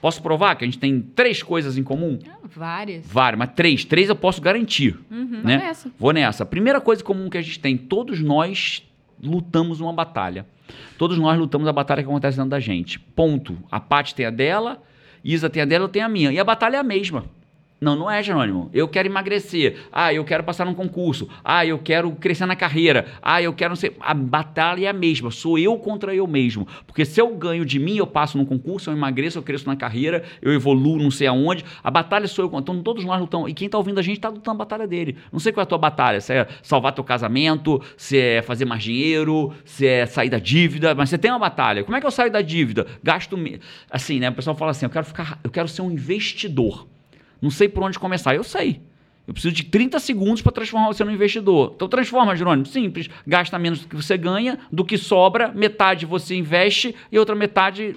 [0.00, 2.18] Posso provar que a gente tem três coisas em comum?
[2.28, 3.06] Ah, Várias.
[3.06, 3.84] Várias, mas três.
[3.84, 5.40] Três eu posso garantir, Uhum.
[5.44, 5.58] né?
[5.58, 5.90] nessa.
[5.98, 6.46] Vou nessa.
[6.46, 8.82] Primeira coisa comum que a gente tem, todos nós
[9.22, 10.46] lutamos uma batalha.
[10.96, 12.98] Todos nós lutamos a batalha que acontece dentro da gente.
[12.98, 13.58] Ponto.
[13.70, 14.82] A Paty tem a dela,
[15.24, 16.30] Isa tem a dela, eu tenho a minha.
[16.32, 17.24] E a batalha é a mesma.
[17.80, 18.68] Não, não é, Jerônimo.
[18.74, 19.76] Eu quero emagrecer.
[19.92, 21.28] Ah, eu quero passar num concurso.
[21.44, 23.06] Ah, eu quero crescer na carreira.
[23.22, 23.96] Ah, eu quero não sei.
[24.00, 25.30] A batalha é a mesma.
[25.30, 26.66] Sou eu contra eu mesmo.
[26.86, 29.76] Porque se eu ganho de mim, eu passo num concurso, eu emagreço, eu cresço na
[29.76, 31.64] carreira, eu evoluo não sei aonde.
[31.82, 32.72] A batalha sou eu contra.
[32.72, 33.48] Então todos nós lutamos.
[33.48, 35.16] E quem tá ouvindo a gente tá lutando a batalha dele.
[35.32, 36.20] Não sei qual é a tua batalha.
[36.20, 40.96] Se é salvar teu casamento, se é fazer mais dinheiro, se é sair da dívida.
[40.96, 41.84] Mas você tem uma batalha.
[41.84, 42.88] Como é que eu saio da dívida?
[43.04, 43.38] Gasto.
[43.88, 44.30] Assim, né?
[44.30, 45.38] O pessoal fala assim: eu quero ficar.
[45.44, 46.88] Eu quero ser um investidor.
[47.40, 48.34] Não sei por onde começar.
[48.34, 48.80] Eu sei.
[49.26, 51.72] Eu preciso de 30 segundos para transformar você num investidor.
[51.76, 52.64] Então transforma, Jerônimo.
[52.64, 53.10] Simples.
[53.26, 57.94] Gasta menos do que você ganha, do que sobra, metade você investe e outra metade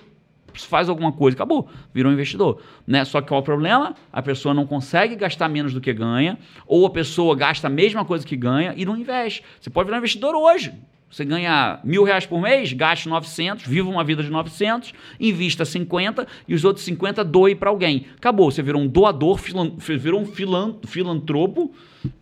[0.53, 1.35] faz alguma coisa.
[1.35, 1.69] Acabou.
[1.93, 2.61] Virou um investidor.
[2.85, 3.05] Né?
[3.05, 3.95] Só que qual é o problema?
[4.11, 8.03] A pessoa não consegue gastar menos do que ganha, ou a pessoa gasta a mesma
[8.03, 9.43] coisa que ganha e não investe.
[9.59, 10.73] Você pode virar um investidor hoje.
[11.11, 16.25] Você ganha mil reais por mês, gaste 900, viva uma vida de 900, invista 50
[16.47, 18.05] e os outros 50 doe para alguém.
[18.15, 21.73] Acabou, você virou um doador, filan- virou um filan- filantropo.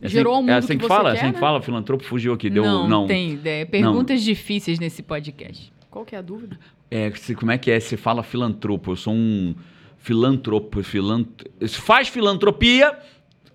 [0.01, 1.11] É assim- Gerou ao mundo é assim que que, você fala?
[1.11, 1.39] quer, assim que né?
[1.39, 3.05] fala, filantropo fugiu aqui, deu não, não.
[3.07, 3.63] tem ideia.
[3.65, 5.71] Perguntas difíceis nesse podcast.
[5.91, 6.57] Qual que é a dúvida?
[6.89, 7.79] É, se- como é que é?
[7.79, 9.53] Se fala filantropo, eu sou um
[9.97, 11.27] filantropo, filant...
[11.67, 12.97] faz filantropia,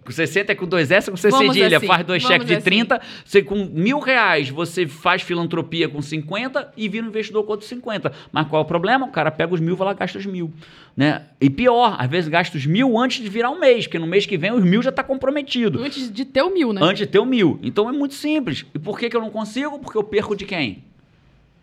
[0.05, 2.65] com 60 é com dois S, com C cedilha, assim, faz dois cheques de assim.
[2.65, 7.53] 30, você com mil reais, você faz filantropia com 50 e vira um investidor com
[7.53, 8.13] outros 50.
[8.31, 9.07] Mas qual é o problema?
[9.07, 10.53] O cara pega os mil e vai lá e gasta os mil.
[10.97, 11.23] Né?
[11.41, 14.27] E pior, às vezes gasta os mil antes de virar um mês, porque no mês
[14.27, 15.83] que vem os mil já está comprometido.
[15.83, 16.81] Antes de ter o mil, né?
[16.83, 17.59] Antes de ter o mil.
[17.63, 18.65] Então é muito simples.
[18.75, 19.79] E por que, que eu não consigo?
[19.79, 20.85] Porque eu perco de quem?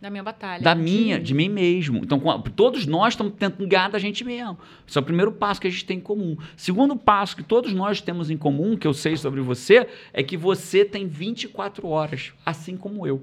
[0.01, 0.63] Da minha batalha.
[0.63, 1.99] Da minha, de mim mesmo.
[2.03, 2.19] Então,
[2.55, 4.57] todos nós estamos tentando ganhar da gente mesmo.
[4.87, 6.35] Esse é o primeiro passo que a gente tem em comum.
[6.57, 10.35] Segundo passo que todos nós temos em comum, que eu sei sobre você, é que
[10.35, 13.21] você tem 24 horas, assim como eu.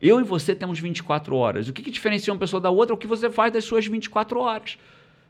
[0.00, 1.68] Eu e você temos 24 horas.
[1.68, 3.86] O que, que diferencia uma pessoa da outra é o que você faz das suas
[3.86, 4.78] 24 horas.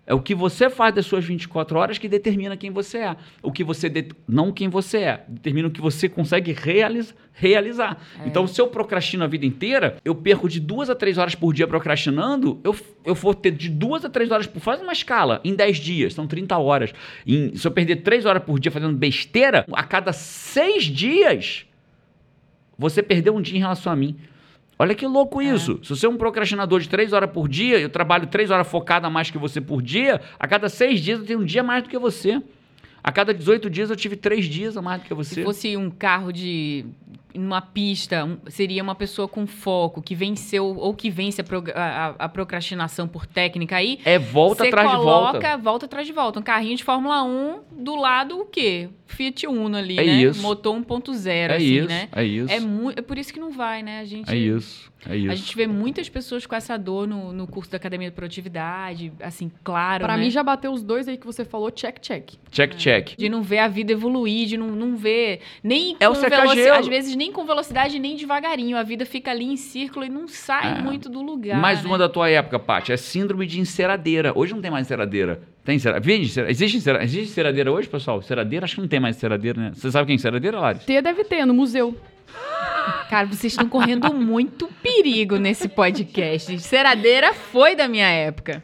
[0.07, 3.17] É o que você faz das suas 24 horas que determina quem você é.
[3.43, 7.97] O que você det- não quem você é, determina o que você consegue realiza- realizar.
[8.27, 11.55] Então, se eu procrastino a vida inteira, eu perco de duas a três horas por
[11.55, 15.41] dia procrastinando, eu, eu vou ter de duas a três horas por faz uma escala
[15.43, 16.93] em 10 dias, são 30 horas.
[17.27, 21.65] Em- se eu perder três horas por dia fazendo besteira, a cada seis dias
[22.77, 24.17] você perdeu um dia em relação a mim.
[24.79, 25.79] Olha que louco isso.
[25.83, 29.07] Se você é um procrastinador de três horas por dia, eu trabalho três horas focada
[29.07, 31.83] a mais que você por dia, a cada seis dias eu tenho um dia mais
[31.83, 32.43] do que você.
[33.05, 35.35] A cada 18 dias eu tive três dias a mais do que você.
[35.37, 36.87] Se fosse um carro de
[37.35, 41.73] numa pista, um- seria uma pessoa com foco, que venceu ou que vence a, prog-
[41.75, 43.99] a- a- procrastinação por técnica aí.
[44.05, 45.57] É volta atrás de coloca, volta.
[45.59, 46.39] volta atrás de volta.
[46.39, 48.89] Um carrinho de Fórmula 1, do lado o quê?
[49.07, 50.23] Fiat Uno ali, É né?
[50.23, 50.41] isso.
[50.41, 52.09] Motor 1.0, É assim, isso, né?
[52.15, 52.53] é isso.
[52.53, 52.59] É,
[52.99, 53.99] é por isso que não vai, né?
[54.01, 54.93] A gente É isso.
[55.07, 55.31] É isso.
[55.33, 59.13] A gente vê muitas pessoas com essa dor no, no curso da Academia de Produtividade,
[59.21, 60.23] assim, claro, Pra né?
[60.25, 62.31] mim já bateu os dois aí que você falou, check, check.
[62.51, 62.94] Check, check.
[63.03, 66.43] De não ver a vida evoluir, de não, não ver nem É o com secar
[66.43, 66.79] veloci- gelo.
[66.79, 68.77] às vezes nem com velocidade, nem devagarinho.
[68.77, 70.83] A vida fica ali em círculo e não sai É.
[70.83, 71.59] muito do lugar.
[71.61, 71.89] Mais né?
[71.89, 74.33] uma da tua época, Paty, é síndrome de enceradeira.
[74.35, 75.41] Hoje não tem mais enceradeira.
[75.65, 76.23] Tem enceradeira?
[76.51, 78.19] Existe, encera- existe enceradeira hoje, pessoal?
[78.19, 78.65] Enceradeira?
[78.65, 79.73] Acho que não tem mais enceradeira, né?
[79.75, 80.85] Você sabe quem é enceradeira, Lares?
[80.85, 81.97] T deve ter, no museu.
[83.09, 86.59] Cara, vocês estão correndo muito perigo nesse podcast.
[86.59, 88.63] Ceradeira foi da minha época.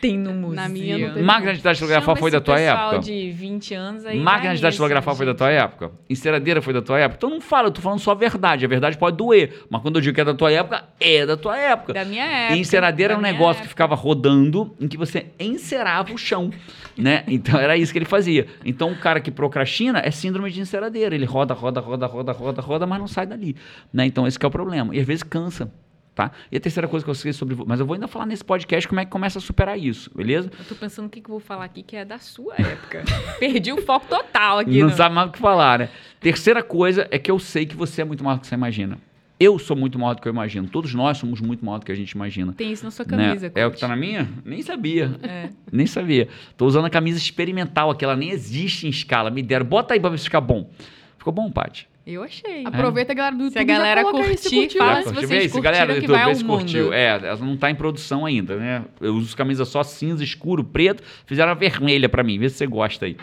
[0.00, 0.56] Tem no museu.
[0.56, 1.22] Na minha não teve.
[1.24, 2.98] Máquina de datilografar foi da tua pessoal época?
[3.02, 4.18] de 20 anos aí.
[4.18, 5.92] Máquina de datilografar foi da tua época?
[6.08, 7.16] Enceradeira foi da tua época?
[7.18, 8.64] Então não fala, eu tô falando só a verdade.
[8.64, 9.64] A verdade pode doer.
[9.70, 11.92] Mas quando eu digo que é da tua época, é da tua época.
[11.92, 12.56] Da minha época.
[12.56, 13.68] E enceradeira é da um negócio que época.
[13.68, 16.50] ficava rodando, em que você encerava o chão,
[16.96, 17.24] né?
[17.28, 18.46] Então era isso que ele fazia.
[18.64, 21.14] Então o cara que procrastina é síndrome de enceradeira.
[21.14, 23.56] Ele roda, roda, roda, roda, roda, roda, mas não sai dali,
[23.92, 24.06] né?
[24.06, 24.94] Então esse que é o problema.
[24.94, 25.70] E às vezes cansa,
[26.16, 26.32] tá?
[26.50, 27.54] E a terceira coisa que eu sei sobre...
[27.66, 30.50] Mas eu vou ainda falar nesse podcast como é que começa a superar isso, beleza?
[30.58, 33.04] Eu tô pensando o que, que eu vou falar aqui que é da sua época.
[33.38, 34.80] Perdi o foco total aqui.
[34.80, 35.88] não no- sabe mais o que falar, né?
[36.18, 38.98] Terceira coisa é que eu sei que você é muito maior do que você imagina.
[39.38, 40.66] Eu sou muito maior do que eu imagino.
[40.66, 42.54] Todos nós somos muito maior do que a gente imagina.
[42.54, 43.26] Tem isso na sua né?
[43.28, 43.52] camisa.
[43.54, 44.26] É o que tá na minha?
[44.42, 45.14] Nem sabia.
[45.22, 45.50] É.
[45.70, 46.26] Nem sabia.
[46.56, 49.28] Tô usando a camisa experimental, aqui, ela nem existe em escala.
[49.30, 49.66] Me deram.
[49.66, 50.70] Bota aí pra ver se fica bom.
[51.18, 51.86] Ficou bom, Paty?
[52.06, 52.64] Eu achei.
[52.64, 55.02] Aproveita a galera do YouTube Se a galera curtir, curtiu, fala né?
[55.02, 56.58] se vocês Vê se a galera do curtiram que YouTube mundo.
[56.60, 56.92] curtiu.
[56.92, 58.84] É, ela não tá em produção ainda, né?
[59.00, 61.02] Eu uso camisa só cinza, escuro, preto.
[61.26, 62.38] Fizeram a vermelha pra mim.
[62.38, 63.16] Vê se você gosta aí.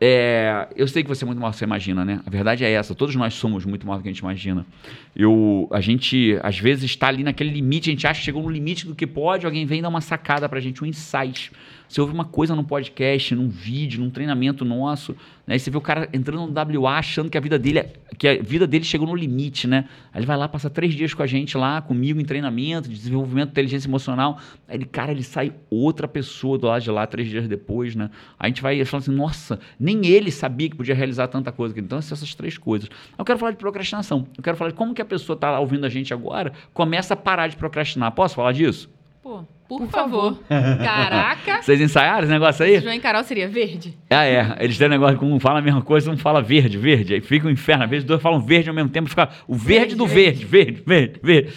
[0.00, 2.20] É, eu sei que você é muito maior do que você imagina, né?
[2.26, 2.96] A verdade é essa.
[2.96, 4.66] Todos nós somos muito maior do que a gente imagina.
[5.14, 7.90] Eu, a gente, às vezes, está ali naquele limite.
[7.90, 9.46] A gente acha que chegou no limite do que pode.
[9.46, 11.52] Alguém vem dar uma sacada pra gente, um insight.
[11.88, 15.54] Você ouve uma coisa num podcast, num vídeo, num treinamento nosso, né?
[15.56, 18.26] E você vê o cara entrando no WA achando que a vida dele, é- que
[18.26, 19.88] a vida dele chegou no limite, né?
[20.12, 22.94] Aí ele vai lá, passa três dias com a gente lá, comigo em treinamento, de
[22.96, 24.38] desenvolvimento de inteligência emocional.
[24.66, 28.10] Aí ele, cara, ele sai outra pessoa do lado de lá três dias depois, né?
[28.38, 31.78] A gente vai falando assim, nossa, nem ele sabia que podia realizar tanta coisa.
[31.78, 32.88] Então, essas três coisas.
[33.16, 34.26] Eu quero falar de procrastinação.
[34.36, 37.16] Eu quero falar de como que a pessoa tá ouvindo a gente agora, começa a
[37.16, 38.10] parar de procrastinar.
[38.12, 38.90] Posso falar disso?
[39.22, 40.38] Pô, por, Por favor.
[40.48, 41.60] Caraca.
[41.62, 42.80] Vocês ensaiaram esse negócio aí?
[42.80, 43.94] João e Carol seria verde?
[44.10, 44.56] Ah, é.
[44.60, 47.14] Eles têm um negócio que um fala a mesma coisa, um fala verde, verde.
[47.14, 47.84] Aí fica um inferno.
[47.84, 50.82] Às vezes dois falam verde ao mesmo tempo, fica o verde, Verde, do verde, verde,
[50.86, 51.52] verde, verde.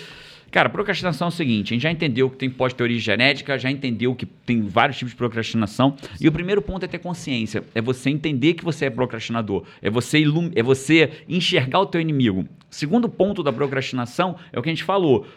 [0.51, 4.15] Cara, procrastinação é o seguinte: a gente já entendeu que tem pós-teoria genética, já entendeu
[4.15, 5.95] que tem vários tipos de procrastinação.
[6.19, 7.63] E o primeiro ponto é ter consciência.
[7.75, 9.63] É você entender que você é procrastinador.
[9.79, 12.45] É você, ilum- é você enxergar o teu inimigo.
[12.67, 15.27] Segundo ponto da procrastinação é o que a gente falou.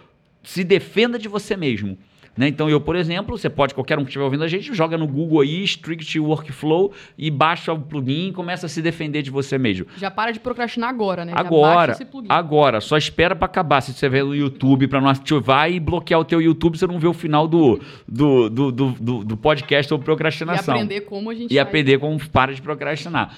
[0.43, 1.99] Se defenda de você mesmo.
[2.37, 2.49] Né?
[2.49, 5.07] Então, eu, por exemplo, você pode, qualquer um que estiver ouvindo a gente, joga no
[5.07, 9.59] Google aí, Strict Workflow, e baixa o plugin e começa a se defender de você
[9.59, 9.87] mesmo.
[9.99, 11.33] Já para de procrastinar agora, né?
[11.35, 12.29] Agora, baixa esse plugin.
[12.31, 13.83] agora, só espera pra acabar.
[13.83, 16.99] Se você vê no YouTube, pra não ativar e bloquear o teu YouTube, você não
[16.99, 21.29] vê o final do, do, do, do, do- do podcast sobre E procrastinação aprender como
[21.29, 23.37] a gente e aprender como para de procrastinar.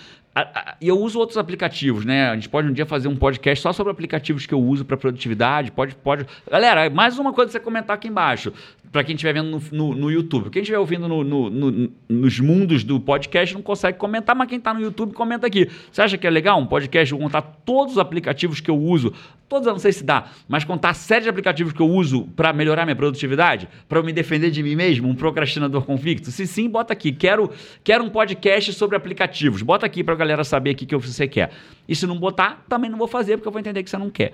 [0.81, 2.29] E eu uso outros aplicativos, né?
[2.29, 4.97] A gente pode um dia fazer um podcast só sobre aplicativos que eu uso para
[4.97, 5.71] produtividade.
[5.71, 6.27] Pode, pode.
[6.51, 8.53] Galera, mais uma coisa pra você comentar aqui embaixo.
[8.95, 10.51] Para quem estiver vendo no, no, no YouTube.
[10.51, 14.59] Quem estiver ouvindo no- no- no- nos mundos do podcast não consegue comentar, mas quem
[14.59, 15.69] está no YouTube comenta aqui.
[15.91, 19.13] Você acha que é legal um podcast eu contar todos os aplicativos que eu uso?
[19.49, 22.29] Todos eu não sei se dá, mas contar a série de aplicativos que eu uso
[22.37, 23.69] para melhorar minha produtividade?
[23.89, 25.09] Para eu me defender de mim mesmo?
[25.09, 26.31] Um procrastinador convicto?
[26.31, 27.11] Se sim, bota aqui.
[27.11, 27.51] Quero,
[27.83, 29.61] quero um podcast sobre aplicativos.
[29.61, 31.51] Bota aqui para a galera saber o que que você quer.
[31.89, 34.09] E se não botar, também não vou fazer, porque eu vou entender que você não
[34.09, 34.31] quer.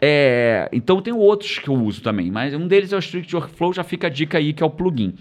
[0.00, 3.72] É, então tem outros que eu uso também, mas um deles é o Strict Workflow,
[3.72, 5.14] já fica a dica aí que é o plugin.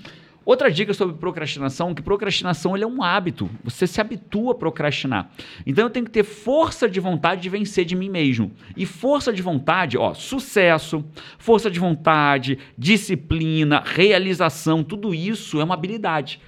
[0.45, 5.31] Outra dica sobre procrastinação, que procrastinação ele é um hábito, você se habitua a procrastinar.
[5.65, 8.51] Então eu tenho que ter força de vontade de vencer de mim mesmo.
[8.77, 11.03] E força de vontade, ó, sucesso,
[11.39, 16.39] força de vontade, disciplina, realização, tudo isso é uma habilidade.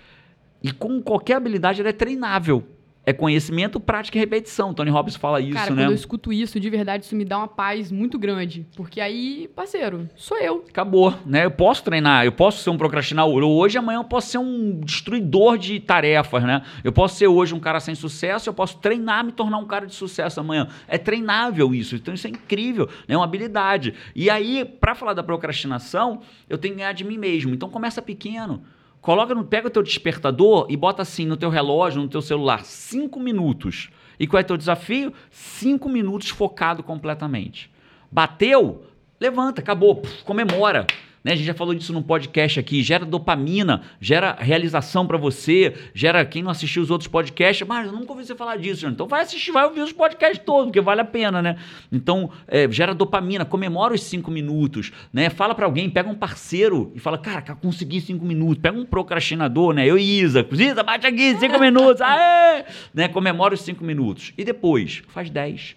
[0.62, 2.68] E com qualquer habilidade ela é treinável.
[3.08, 4.74] É conhecimento, prática e repetição.
[4.74, 5.84] Tony Robbins fala isso, Cara, né?
[5.84, 8.68] quando eu escuto isso, de verdade, isso me dá uma paz muito grande.
[8.76, 10.66] Porque aí, parceiro, sou eu.
[10.70, 11.46] Acabou, né?
[11.46, 15.58] Eu posso treinar, eu posso ser um procrastinador hoje, amanhã eu posso ser um destruidor
[15.58, 16.62] de tarefas, né?
[16.84, 19.88] Eu posso ser hoje um cara sem sucesso, eu posso treinar, me tornar um cara
[19.88, 20.68] de sucesso amanhã.
[20.86, 23.16] É treinável isso, então isso é incrível, né?
[23.16, 23.94] É uma habilidade.
[24.14, 27.54] E aí, para falar da procrastinação, eu tenho que ganhar de mim mesmo.
[27.54, 28.62] Então começa pequeno.
[29.02, 32.64] Coloca no, pega o teu despertador e bota assim no teu relógio, no teu celular,
[32.66, 33.90] cinco minutos.
[34.20, 35.14] E qual é o teu desafio?
[35.30, 37.72] Cinco minutos focado completamente.
[38.12, 38.84] Bateu?
[39.20, 40.86] Levanta, acabou, puf, comemora.
[41.28, 41.34] Né?
[41.34, 46.24] A gente já falou disso num podcast aqui, gera dopamina, gera realização pra você, gera
[46.24, 49.24] quem não assistiu os outros podcasts, mas eu nunca ouvi você falar disso, então vai
[49.24, 51.58] assistir, vai ouvir os podcasts todos, porque vale a pena, né?
[51.92, 55.30] Então, é, gera dopamina, comemora os cinco minutos, né?
[55.30, 59.74] Fala pra alguém, pega um parceiro e fala, cara, consegui cinco minutos, pega um procrastinador,
[59.74, 59.86] né?
[59.86, 62.64] Eu e Isa, Isa, bate aqui, cinco minutos, aê!
[62.94, 63.10] Né?
[63.10, 64.32] Comemora os cinco minutos.
[64.38, 65.76] E depois, faz 10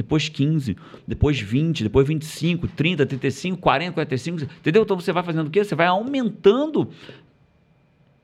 [0.00, 4.82] depois 15, depois 20, depois 25, 30, 35, 40, 45, entendeu?
[4.82, 5.62] Então você vai fazendo o quê?
[5.62, 6.88] Você vai aumentando.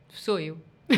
[0.09, 0.57] Sou eu.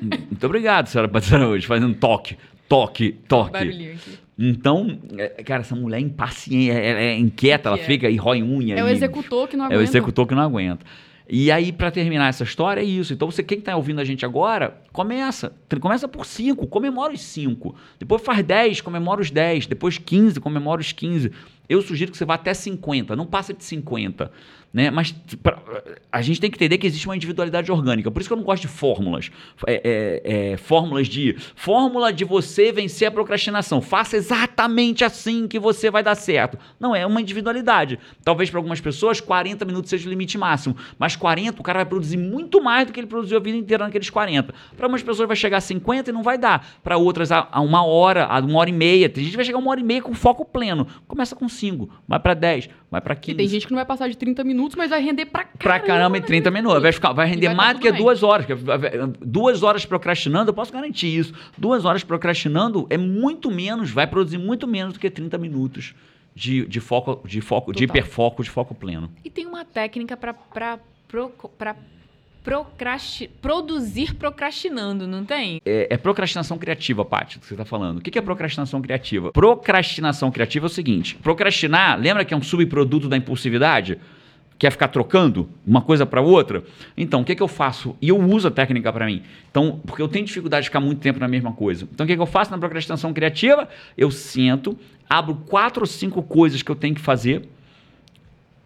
[0.00, 2.36] Muito obrigado, senhora Patrona, hoje, fazendo toque,
[2.68, 3.98] toque, toque.
[4.38, 7.86] Então, é, cara, essa mulher é impaciente, é, é inquieta, ela Que é.
[7.86, 8.76] fica e rói unha.
[8.76, 9.80] É o executor que não É aguenta.
[9.80, 10.86] o executor que não aguenta.
[11.32, 13.12] E aí, pra terminar essa história, é isso.
[13.12, 15.52] Então, você, quem está ouvindo a gente agora, começa.
[15.80, 17.72] Começa por 5, comemora os 5.
[18.00, 19.68] Depois faz 10, comemora os 10.
[19.68, 21.30] Depois 15, comemora os 15.
[21.68, 24.28] Eu sugiro que você vá até 50, não passa de 50.
[24.72, 24.88] Né?
[24.90, 25.10] Mas
[25.42, 25.58] pra-
[26.12, 28.10] a gente tem que entender que existe uma individualidade orgânica.
[28.10, 29.30] Por isso que eu não gosto de fórmulas.
[29.66, 29.80] É,
[30.24, 31.36] é, é, fórmulas de.
[31.56, 33.80] Fórmula de você vencer a procrastinação.
[33.80, 36.56] Faça exatamente assim que você vai dar certo.
[36.78, 37.98] Não, é uma individualidade.
[38.22, 40.76] Talvez para algumas pessoas 40 minutos seja o limite máximo.
[40.98, 43.84] Mas 40, o cara vai produzir muito mais do que ele produziu a vida inteira
[43.84, 44.54] naqueles 40.
[44.76, 46.78] Para algumas pessoas vai chegar a 50 e não vai dar.
[46.82, 49.08] Para outras, a, a uma hora, a uma hora e meia.
[49.08, 50.86] Tem gente que vai chegar a uma hora e meia com foco pleno.
[51.08, 53.32] Começa com 5, vai para 10, vai para 15.
[53.32, 55.78] E tem gente que não vai passar de 30 minutos, mas vai render pra Pra
[55.78, 55.86] caramba.
[55.86, 56.82] caramba em 30 minutos.
[56.82, 58.00] Vai, ficar, vai render vai mais do que bem.
[58.00, 58.46] duas horas.
[58.46, 58.54] que
[59.24, 61.32] Duas horas procrastinando, eu posso garantir isso.
[61.56, 65.94] Duas horas procrastinando é muito menos, vai produzir muito menos do que 30 minutos
[66.34, 69.10] de, de foco, de foco, de hiperfoco, de foco pleno.
[69.24, 70.34] E tem uma técnica pra
[72.42, 75.60] procrasti- produzir procrastinando, não tem?
[75.64, 77.98] É, é procrastinação criativa, Paty, que você está falando.
[77.98, 79.32] O que é procrastinação criativa?
[79.32, 83.98] Procrastinação criativa é o seguinte: procrastinar, lembra que é um subproduto da impulsividade?
[84.58, 86.62] Quer ficar trocando uma coisa para outra?
[86.94, 87.96] Então, o que, que eu faço?
[87.98, 89.22] E eu uso a técnica para mim.
[89.50, 91.88] Então, porque eu tenho dificuldade de ficar muito tempo na mesma coisa.
[91.90, 93.66] Então, o que, que eu faço na procrastinação criativa?
[93.96, 97.48] Eu sento, abro quatro ou cinco coisas que eu tenho que fazer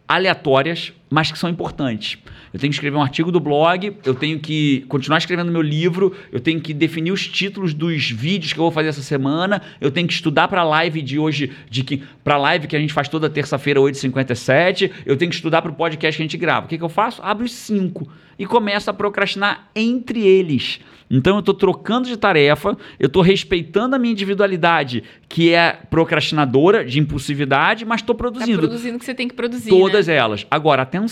[0.07, 2.19] aleatórias, mas que são importantes.
[2.53, 6.13] Eu tenho que escrever um artigo do blog, eu tenho que continuar escrevendo meu livro,
[6.33, 9.93] eu tenho que definir os títulos dos vídeos que eu vou fazer essa semana, eu
[9.93, 12.81] tenho que estudar para a live de hoje, de que para a live que a
[12.81, 16.37] gente faz toda terça-feira 8h57, eu tenho que estudar para o podcast que a gente
[16.37, 16.67] grava.
[16.67, 17.23] O que, que eu faço?
[17.23, 20.81] Abro os cinco e começo a procrastinar entre eles.
[21.11, 26.85] Então eu estou trocando de tarefa, eu estou respeitando a minha individualidade, que é procrastinadora,
[26.85, 28.59] de impulsividade, mas estou Tá produzindo.
[28.59, 30.15] produzindo o que você tem que produzir, Todas né?
[30.15, 30.47] elas.
[30.51, 31.04] Agora, atenção.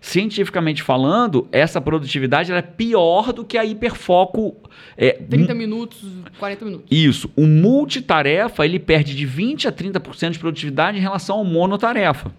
[0.00, 4.56] Cientificamente falando, essa produtividade ela é pior do que a hiperfoco.
[4.96, 6.02] É, 30 minutos,
[6.38, 6.86] 40 minutos.
[6.90, 7.30] Isso.
[7.36, 12.32] O multitarefa, ele perde de 20% a 30% de produtividade em relação ao monotarefa.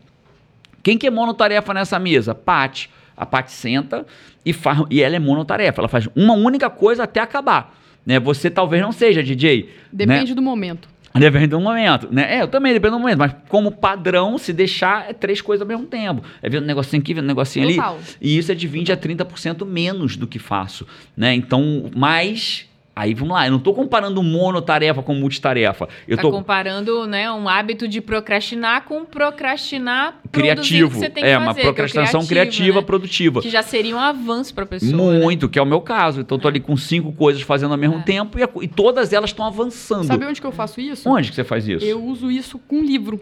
[0.84, 2.36] Quem que é monotarefa nessa mesa?
[2.36, 2.90] Paty.
[3.16, 4.06] A Paty senta
[4.46, 5.80] e, faz, e ela é monotarefa.
[5.80, 7.80] Ela faz uma única coisa até acabar.
[8.06, 8.20] Né?
[8.20, 9.64] Você talvez não seja, DJ.
[9.64, 9.70] né?
[9.94, 10.90] Depende do momento.
[11.16, 12.38] Depende do momento, né?
[12.38, 15.68] É, eu também depende do momento, mas como padrão, se deixar, é três coisas ao
[15.68, 16.24] mesmo tempo.
[16.42, 17.76] É vendo um negocinho aqui, vendo um negocinho ali.
[17.76, 18.00] Total.
[18.20, 21.34] E isso é de 20% a 30% menos do que faço, né?
[21.34, 22.68] Então, mas...
[22.96, 25.90] Aí, vamos lá, eu não tô comparando monotarefa com multitarefa.
[26.08, 30.92] Eu tá tô comparando, né, um hábito de procrastinar com procrastinar criativo.
[30.92, 32.86] que você tem é, que uma fazer, é procrastinação criativo, criativa, né?
[32.86, 33.42] produtiva.
[33.42, 35.20] Que já seria um avanço pra pessoa, né?
[35.20, 36.22] Muito, que é o meu caso.
[36.22, 38.02] Então, eu tô ali com cinco coisas fazendo ao mesmo É.
[38.04, 40.04] tempo e, a- e todas elas estão avançando.
[40.06, 41.10] Sabe onde que eu faço isso?
[41.10, 41.84] Onde que você faz isso?
[41.84, 43.20] Eu uso isso com livro.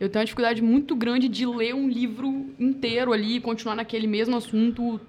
[0.00, 4.08] Eu tenho uma dificuldade muito grande de ler um livro inteiro ali e continuar naquele
[4.08, 5.00] mesmo assunto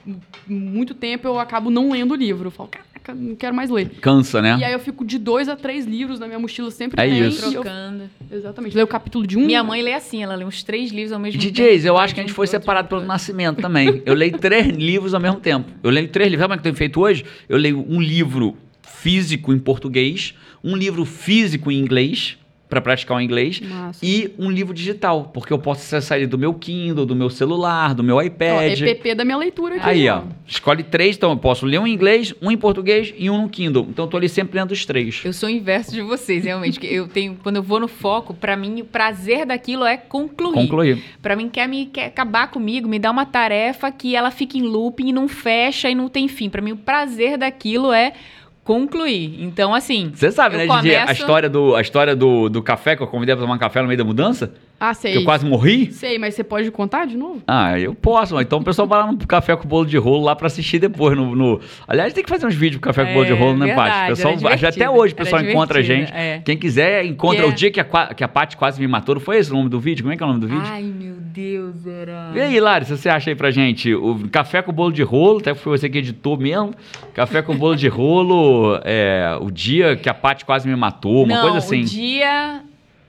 [0.48, 1.28] muito tempo.
[1.28, 2.48] Eu acabo não lendo o livro.
[2.48, 3.90] Eu falo, caraca, não quero mais ler.
[4.02, 4.58] Cansa, né?
[4.60, 7.28] E aí eu fico de dois a três livros na minha mochila sempre É tem.
[7.28, 7.44] isso.
[7.52, 8.10] e eu- Trocando.
[8.32, 8.74] exatamente.
[8.74, 9.46] Leio o capítulo de um.
[9.46, 11.54] Minha mãe lê assim, ela lê uns três livros ao mesmo tempo.
[11.54, 14.02] DJs, eu acho que a gente foi separado pelo nascimento também.
[14.06, 15.70] Eu leio três livros ao mesmo tempo.
[15.84, 16.42] Eu leio três livros.
[16.44, 17.26] Sabe como é que eu tenho feito hoje?
[17.50, 23.22] Eu leio um livro físico em português, um livro físico em inglês, para praticar o
[23.22, 24.04] inglês, Massa.
[24.04, 27.94] e um livro digital, porque eu posso acessar ele do meu Kindle, do meu celular,
[27.94, 28.82] do meu Ó, iPad.
[28.82, 29.88] EPP da minha leitura aqui.
[29.88, 30.24] Aí, ó.
[30.48, 33.50] Escolhe três, então eu posso ler um em inglês, um em português e um no
[33.50, 33.86] Kindle.
[33.90, 35.22] Então eu tô ali sempre lendo os três.
[35.24, 36.80] Eu sou o inverso de vocês, realmente.
[36.80, 40.54] que eu tenho, quando eu vou no foco, pra mim o prazer daquilo é concluir.
[40.56, 41.04] Concluir.
[41.22, 44.64] Pra mim quer me quer acabar comigo, me dá uma tarefa que ela fica em
[44.64, 46.50] looping e não fecha e não tem fim.
[46.50, 48.14] Pra mim o prazer daquilo é
[48.66, 49.42] concluir.
[49.42, 52.96] Então assim, Você sabe, né, Didi, a começo- história, do, a história do, do café,
[52.98, 54.52] que eu convidei pra tomar um café no meio da mudança?
[54.80, 55.18] Ah, Que sei.
[55.18, 55.92] eu quase morri?
[55.92, 57.42] Sei, mas você pode contar de novo?
[57.48, 58.40] Ah, eu posso.
[58.42, 61.16] Então o pessoal vai lá no Café com Bolo de Rolo lá pra assistir depois.
[61.18, 63.58] No, no- Aliás, tem que fazer uns vídeos pro Café com Bolo de É, Rolo,
[63.58, 64.04] né, Paty?
[64.12, 64.34] O pessoal,
[64.70, 66.12] até hoje o pessoal encontra a gente.
[66.14, 66.42] é.
[66.44, 67.40] Quem quiser, encontra.
[67.40, 69.52] Que é- O dia que a, que a Paty quase me matou, não foi esse
[69.52, 70.04] o nome do vídeo?
[70.04, 70.64] Como é que é o nome do vídeo?
[70.66, 72.32] Ai, meu Deus, era.
[72.36, 73.94] E aí, Larissa, você acha aí pra gente?
[73.94, 76.74] O café com bolo de rolo, até foi você que editou mesmo.
[77.14, 81.34] Café com bolo de rolo, é, o dia que a Paty quase me matou, uma
[81.36, 81.82] Não, coisa assim.
[81.82, 82.62] o dia...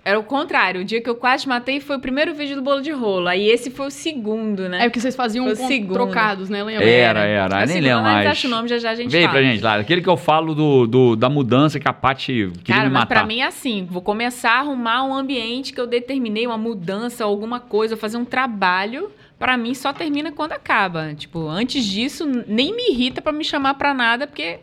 [0.09, 0.83] Era o contrário.
[0.83, 3.27] O dia que eu quase matei foi o primeiro vídeo do bolo de rolo.
[3.27, 4.85] Aí esse foi o segundo, né?
[4.85, 5.93] É porque vocês faziam Foi o com- segundo.
[5.95, 6.63] trocados, né?
[6.63, 6.85] Lembra?
[6.89, 8.27] Era, era, É o nem lembro mas mais.
[8.29, 9.33] acho o nome, já já a gente Vem fala.
[9.33, 9.81] pra gente, Lara.
[9.83, 13.03] Aquele que eu falo do, do- da mudança que a Paty queria Cara, me mas
[13.03, 13.15] matar.
[13.17, 17.25] pra mim é assim, vou começar a arrumar um ambiente que eu determinei, uma mudança,
[17.25, 21.15] alguma coisa, fazer um trabalho, pra mim só termina quando acaba.
[21.15, 24.61] Tipo, antes disso, nem me irrita pra me chamar pra nada, porque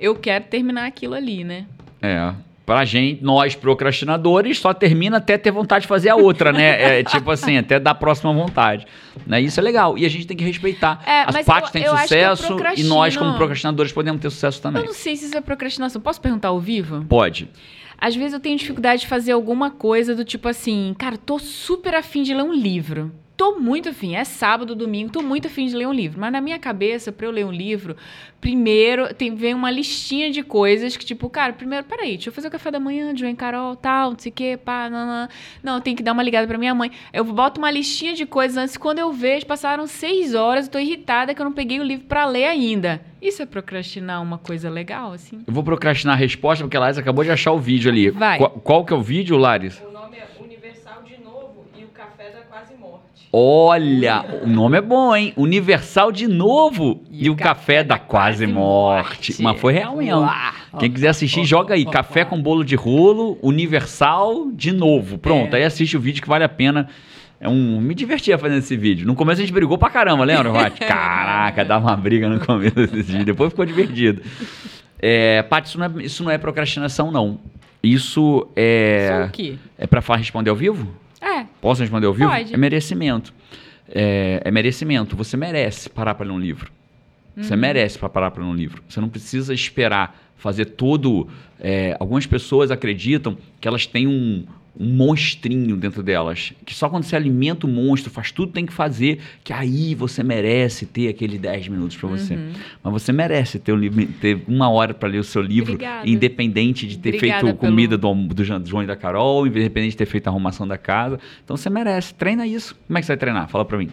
[0.00, 1.66] eu quero terminar aquilo ali, né?
[2.02, 2.32] É.
[2.70, 7.00] Pra gente, nós procrastinadores, só termina até ter vontade de fazer a outra, né?
[7.00, 8.86] É tipo assim, até dar a próxima vontade.
[9.26, 9.40] Né?
[9.40, 9.98] Isso é legal.
[9.98, 11.02] E a gente tem que respeitar.
[11.04, 14.62] É, As partes eu- têm eu eu sucesso e nós, como procrastinadores, podemos ter sucesso
[14.62, 14.82] também.
[14.82, 16.00] Eu não sei se isso é procrastinação.
[16.00, 17.04] Posso perguntar ao vivo?
[17.08, 17.50] Pode.
[17.98, 21.96] Às vezes eu tenho dificuldade de fazer alguma coisa do tipo assim, cara, tô super
[21.96, 23.10] afim de ler um livro.
[23.40, 26.20] Tô muito afim, é sábado, domingo, tô muito afim de ler um livro.
[26.20, 27.96] Mas na minha cabeça, pra eu ler um livro,
[28.38, 32.48] primeiro tem, vem uma listinha de coisas que, tipo, cara, primeiro, peraí, deixa eu fazer
[32.48, 35.26] o café da manhã, João Carol, tal, não sei o quê, pá, não,
[35.62, 36.90] não, tenho que dar uma ligada pra minha mãe.
[37.14, 40.78] Eu boto uma listinha de coisas antes, quando eu vejo, passaram seis horas, eu tô
[40.78, 43.00] irritada que eu não peguei o livro pra ler ainda.
[43.22, 45.42] Isso é procrastinar uma coisa legal, assim?
[45.46, 48.10] Eu vou procrastinar a resposta porque a Laris acabou de achar o vídeo ali.
[48.10, 48.36] Vai.
[48.36, 49.80] Qual, qual que é o vídeo, Laris?
[49.80, 53.19] O nome é Universal de Novo e o Café da Quase Morte.
[53.32, 55.32] Olha, o nome é bom, hein?
[55.36, 59.40] Universal de novo e, o Café da Quase Morte.
[59.40, 60.28] Mas foi real mesmo.
[60.80, 61.84] Quem quiser assistir, joga aí.
[61.84, 65.16] Café com bolo de rolo, Universal de novo.
[65.16, 65.58] Pronto, É.
[65.58, 66.88] aí assiste o vídeo que vale a pena.
[67.40, 67.80] É um...
[67.80, 69.06] Me divertia fazendo esse vídeo.
[69.06, 70.80] No começo a gente brigou pra caramba, lembra, Paty?
[70.84, 73.24] Caraca, dava uma briga no começo desse vídeo.
[73.24, 74.22] Depois ficou divertido.
[74.98, 77.38] É, Paty, isso não é, isso não é procrastinação, não.
[77.82, 79.20] Isso é...
[79.22, 79.54] Só o quê?
[79.78, 80.86] É pra responder ao vivo?
[81.60, 82.30] Posso responder ao vivo?
[82.30, 82.54] Pode.
[82.54, 83.32] É merecimento.
[83.92, 85.16] É, é merecimento.
[85.16, 86.70] Você merece parar para ler um livro.
[87.36, 87.60] Você Uhum.
[87.60, 88.82] merece para parar para ler um livro.
[88.88, 91.28] Você não precisa esperar fazer todo.
[91.62, 94.44] é, algumas pessoas acreditam que elas têm um,
[94.78, 96.52] um monstrinho dentro delas.
[96.64, 99.94] Que só quando você alimenta o monstro, faz tudo que tem que fazer, que aí
[99.94, 102.34] você merece ter aqueles 10 minutos para você.
[102.34, 102.52] Uhum.
[102.82, 106.08] Mas você merece ter, um ter uma hora para ler o seu livro, Obrigada.
[106.08, 109.96] independente de ter Obrigada feito pelo- comida do, do João e da Carol, independente de
[109.98, 111.18] ter feito a arrumação da casa.
[111.44, 112.14] Então você merece.
[112.14, 112.76] Treina isso.
[112.86, 113.48] Como é que você vai treinar?
[113.48, 113.88] Fala pra mim.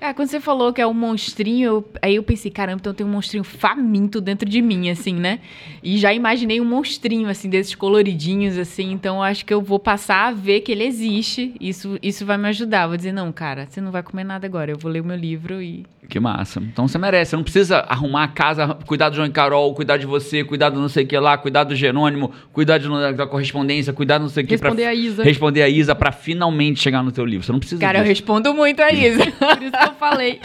[0.00, 3.04] É, quando você falou que é um monstrinho, eu- aí eu pensei, caramba, então tem
[3.04, 5.40] um monstrinho faminto dentro de mim, assim, né?
[5.82, 9.78] E já imaginei um monstrinho, assim, desses coloridinhos, assim, então eu acho que eu vou
[9.80, 11.52] passar a ver que ele existe.
[11.60, 12.86] Isso, isso vai me ajudar.
[12.86, 15.16] Vou dizer, não, cara, você não vai comer nada agora, eu vou ler o meu
[15.16, 15.84] livro e.
[16.08, 16.58] Que massa.
[16.60, 17.30] Então você merece.
[17.32, 20.70] Você não precisa arrumar a casa, cuidar do João e Carol, cuidar de você, cuidar
[20.70, 24.16] do não sei o que lá, cuidar do Jerônimo, cuidar de- da, da correspondência, cuidar
[24.16, 25.22] do não sei o que Responder a Isa.
[25.22, 27.44] responder a Isa pra finalmente chegar no teu livro.
[27.44, 28.08] Você não precisa Cara, eu disso.
[28.12, 29.18] respondo muito a isso.
[29.18, 30.40] Por isso que eu falei.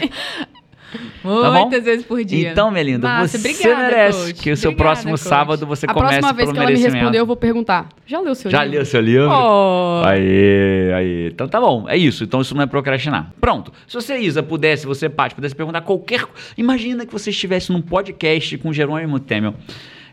[1.22, 1.60] bom?
[1.62, 2.50] Muitas vezes por dia.
[2.52, 4.42] Então, minha linda, Massa, você obrigada, merece coach.
[4.42, 5.28] que o seu Obrigada, próximo coach.
[5.28, 6.96] sábado você a comece próxima vez pelo que ela me merecimento.
[6.96, 7.88] responder, eu vou perguntar.
[8.06, 8.76] Já leu seu Já livro?
[8.78, 9.28] leu seu livro?
[9.30, 10.02] Oh.
[10.04, 11.26] Aí, aí.
[11.32, 12.24] Então tá bom, é isso.
[12.24, 13.32] Então isso não é procrastinar.
[13.40, 13.72] Pronto.
[13.88, 16.24] Se você, Isa, pudesse, você, Paty, pudesse perguntar qualquer.
[16.56, 19.54] Imagina que você estivesse num podcast com Jerônimo Temel.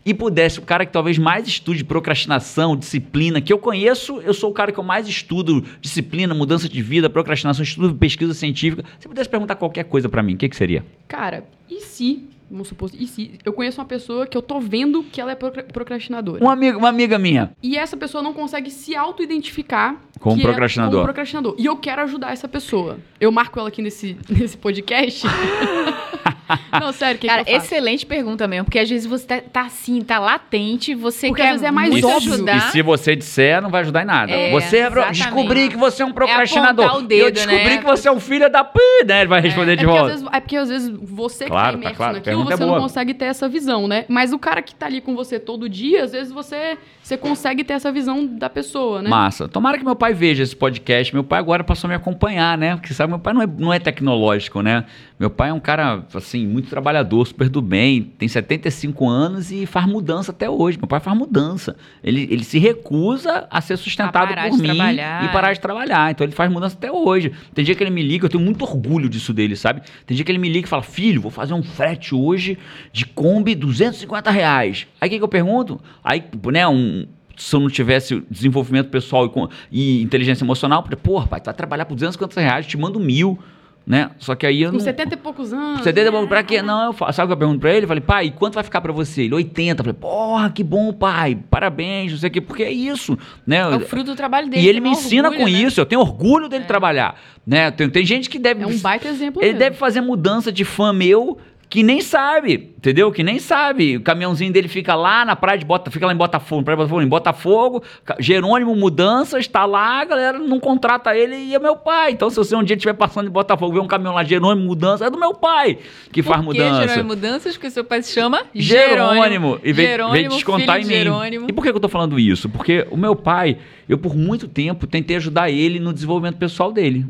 [0.04, 4.50] E pudesse, o cara que talvez mais estude procrastinação, disciplina, que eu conheço, eu sou
[4.50, 8.84] o cara que eu mais estudo disciplina, mudança de vida, procrastinação, estudo pesquisa científica.
[8.98, 10.84] Se pudesse perguntar qualquer coisa pra mim, o que, que seria?
[11.06, 15.04] Cara, e se, vamos supor, e se eu conheço uma pessoa que eu tô vendo
[15.04, 16.42] que ela é procra- procrastinadora?
[16.42, 17.52] Uma amiga, uma amiga minha.
[17.62, 20.94] E essa pessoa não consegue se auto-identificar Como é- procrastinador.
[20.94, 21.54] como procrastinador.
[21.58, 22.98] E eu quero ajudar essa pessoa.
[23.20, 25.26] Eu marco ela aqui nesse, nesse podcast.
[26.80, 27.66] não, sério, que, Cara, que eu faço?
[27.66, 31.48] excelente pergunta mesmo, porque às vezes você tá, tá assim, tá latente, você Porque quer
[31.48, 32.34] às vezes é mais óbvio.
[32.34, 32.56] ajudar.
[32.56, 34.32] E se você disser, não vai ajudar em nada.
[34.32, 36.84] É, você é descobri que você é um procrastinador.
[36.86, 37.78] apontar o dedo, eu descobri né?
[37.78, 39.20] que você é um filho da p, né?
[39.20, 40.08] Ele vai responder É de volta.
[40.10, 42.54] vezes, é porque às vezes você Claro, que tá tá imerso claro, a naquilo, pergunta
[42.54, 44.04] é você não consegue ter essa visão, né?
[44.08, 47.64] Mas o cara que tá ali com você todo dia, às vezes você, você consegue
[47.64, 49.10] ter essa visão da pessoa, né?
[49.10, 49.48] Massa.
[49.48, 51.12] Tomara que meu pai veja esse podcast.
[51.12, 52.76] Meu pai agora passou a me acompanhar, né?
[52.76, 54.84] Porque sabe, meu pai não é, não é tecnológico, né?
[55.18, 59.66] Meu pai é um cara, assim, muito trabalhador, super do bem, tem 75 anos e
[59.66, 60.78] faz mudança até hoje.
[60.78, 61.76] Meu pai faz mudança.
[62.04, 65.24] Ele, ele se recusa a ser sustentado A por mim trabalhar.
[65.24, 66.10] e parar de trabalhar.
[66.10, 67.32] Então ele faz mudança até hoje.
[67.52, 69.82] Tem dia que ele me liga, eu tenho muito orgulho disso dele, sabe?
[70.06, 72.56] Tem dia que ele me liga e fala, filho, vou fazer um frete hoje
[72.92, 74.86] de Kombi 250 reais.
[75.00, 75.80] Aí o que, que eu pergunto?
[76.02, 76.91] Aí, né, um
[77.36, 79.32] se eu não tivesse desenvolvimento pessoal
[79.70, 82.98] e, e inteligência emocional, falei, porra, pai, tu vai trabalhar por 250 reais, te mando
[83.00, 83.38] mil,
[83.86, 84.10] né?
[84.18, 84.84] Só que aí eu Com não...
[84.84, 85.82] 70 e poucos anos.
[85.82, 86.26] Você tem né?
[86.26, 86.62] pra quê?
[86.62, 87.84] Não, eu falo, sabe o que eu pergunto pra ele?
[87.84, 89.22] Eu falei, pai, e quanto vai ficar pra você?
[89.22, 89.80] Ele, 80.
[89.80, 93.58] Eu falei, porra, que bom, pai, parabéns, não sei o quê, porque é isso, né?
[93.58, 94.62] É o fruto do trabalho dele.
[94.62, 95.58] e ele me ensina orgulho, com né?
[95.58, 97.16] isso, eu tenho orgulho dele trabalhar,
[97.46, 97.70] né?
[97.70, 98.62] Tem, tem gente que deve...
[98.62, 99.58] É um baita exemplo Ele mesmo.
[99.58, 101.38] deve fazer mudança de fã meu
[101.72, 103.10] que nem sabe, entendeu?
[103.10, 103.96] Que nem sabe.
[103.96, 106.82] O caminhãozinho dele fica lá na praia de Bota, fica lá em Botafogo, praia de
[106.82, 107.82] Botafogo, em Botafogo.
[108.18, 112.12] Jerônimo Mudanças está lá, a galera não contrata ele e é meu pai.
[112.12, 115.06] Então, se você um dia estiver passando em Botafogo, ver um caminhão lá, Jerônimo Mudanças,
[115.06, 115.78] é do meu pai
[116.12, 116.88] que faz Por que mudança.
[116.88, 117.54] Jerônimo Mudanças?
[117.54, 119.58] Porque seu pai se chama Jerônimo.
[119.64, 120.92] E veio, Jerônimo, veio descontar em mim.
[120.92, 121.46] Jerônimo.
[121.48, 122.50] E por que que eu tô falando isso?
[122.50, 123.56] Porque o meu pai,
[123.88, 127.06] eu por muito tempo tentei ajudar ele no desenvolvimento pessoal dele.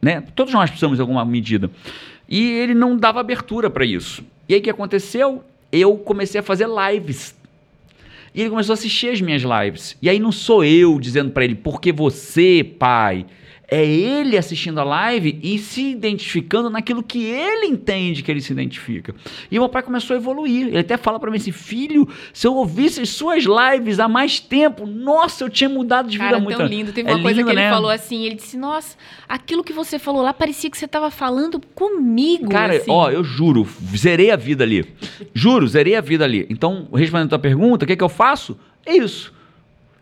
[0.00, 0.22] Né?
[0.34, 1.70] Todos nós precisamos de alguma medida.
[2.30, 4.24] E ele não dava abertura para isso.
[4.48, 5.44] E aí o que aconteceu?
[5.72, 7.34] Eu comecei a fazer lives.
[8.32, 9.96] E ele começou a assistir as minhas lives.
[10.00, 13.26] E aí não sou eu dizendo para ele, porque você, pai.
[13.72, 18.52] É ele assistindo a live e se identificando naquilo que ele entende que ele se
[18.52, 19.14] identifica.
[19.48, 20.66] E o meu pai começou a evoluir.
[20.66, 24.40] Ele até fala para mim assim: filho, se eu ouvisse as suas lives há mais
[24.40, 26.56] tempo, nossa, eu tinha mudado de vida Cara, muito.
[26.56, 26.92] tão lindo.
[26.92, 27.70] Teve É uma coisa lindo, que ele né?
[27.70, 28.96] falou assim, ele disse, nossa,
[29.28, 32.90] aquilo que você falou lá parecia que você tava falando comigo, Cara, assim.
[32.90, 34.84] ó, eu juro, zerei a vida ali.
[35.32, 36.44] Juro, zerei a vida ali.
[36.50, 38.58] Então, respondendo a tua pergunta, o que, que eu faço?
[38.84, 39.32] É isso.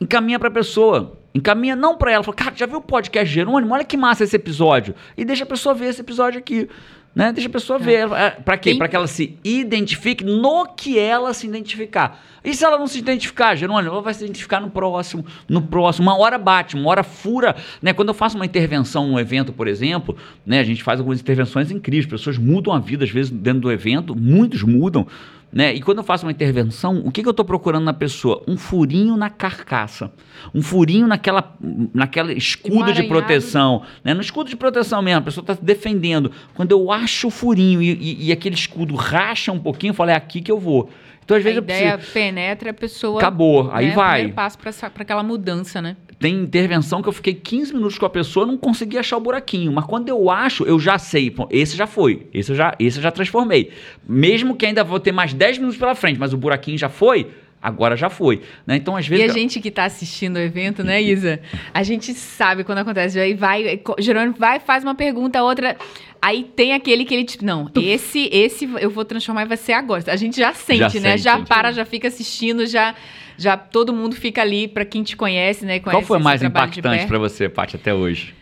[0.01, 1.18] Encaminha pra pessoa.
[1.39, 2.25] Encaminha não pra ela.
[2.25, 3.73] Fala, cara, já viu o podcast Jerônimo?
[3.73, 4.95] Olha que massa esse episódio.
[5.17, 6.69] E deixa a pessoa ver esse episódio aqui.
[7.15, 7.33] Né?
[7.33, 8.11] Deixa a pessoa ver.
[8.13, 8.75] É, Pra quê?
[8.75, 12.23] Pra que ela se identifique no que ela se identificar.
[12.45, 16.09] E se ela não se identificar, Jerônimo, ela vai se identificar no próximo, no próximo.
[16.09, 17.57] Uma hora bate, uma hora fura.
[17.81, 17.93] Né?
[17.93, 20.61] Quando eu faço uma intervenção num evento, por exemplo, né?
[20.61, 22.07] a gente faz algumas intervenções incríveis.
[22.07, 24.15] Pessoas mudam a vida, às vezes, dentro do evento.
[24.15, 25.07] Muitos mudam.
[25.51, 25.75] Né?
[25.75, 28.43] E quando eu faço uma intervenção, o que, que eu estou procurando na pessoa?
[28.47, 30.13] Um furinho na carcaça.
[30.55, 31.57] Um furinho naquela,
[31.95, 33.83] naquela escudo de proteção.
[34.05, 34.13] Né?
[34.13, 36.31] No escudo de proteção mesmo, a pessoa está se defendendo.
[36.55, 40.11] Quando eu acho o furinho e, e- e aquele escudo racha um pouquinho, eu falo,
[40.11, 40.91] é aqui que eu vou.
[41.25, 42.13] Então, às A vezes, eu ideia preciso.
[42.15, 43.19] penetra a pessoa...
[43.19, 44.13] Acabou, aí né, vai.
[44.21, 44.71] Primeiro passo pra
[45.03, 45.97] aquela mudança, né?
[46.19, 49.73] Tem intervenção que eu fiquei 15 minutos com a pessoa não consegui achar o buraquinho.
[49.73, 51.33] Mas quando eu acho, eu já sei.
[51.51, 52.27] Esse já foi.
[52.35, 53.71] Esse eu já, esse eu já transformei.
[54.07, 57.29] Mesmo que ainda vou ter mais 10 minutos pela frente, mas o buraquinho já foi,
[57.63, 58.43] agora já foi.
[58.67, 58.77] né?
[58.77, 59.31] Então, às E vezes.
[59.31, 61.41] a gente que tá assistindo o evento, né, Isa?
[61.75, 63.19] A gente sabe quando acontece.
[63.19, 65.77] Aí vai, Jerônimo vai, faz uma pergunta, outra.
[66.21, 69.73] Aí tem aquele que ele, tipo, não, esse, esse eu vou transformar e vai ser
[69.75, 70.03] agora.
[70.09, 71.11] A gente já sente, né?
[71.13, 71.23] sente.
[71.23, 72.95] Já para, já fica assistindo, já,
[73.37, 75.79] já todo mundo fica ali, pra quem te conhece, né?
[75.79, 78.35] Qual conhece foi o esse mais impactante pra você, Paty, até hoje?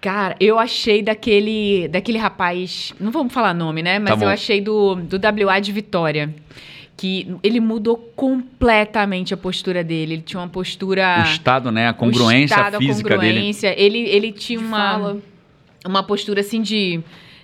[0.00, 2.92] Cara, eu achei daquele, daquele rapaz.
[3.00, 3.98] Não vamos falar nome, né?
[3.98, 6.32] Mas Tá eu achei do, do WA de Vitória.
[6.96, 10.14] Que ele mudou completamente a postura dele.
[10.14, 11.18] Ele tinha uma postura.
[11.20, 11.88] o estado, né?
[11.88, 13.34] A o congruência estado, a física dele.
[13.34, 13.74] congruência.
[13.78, 15.18] Ele, ele tinha De uma, fala.
[15.86, 17.00] uma postura assim de.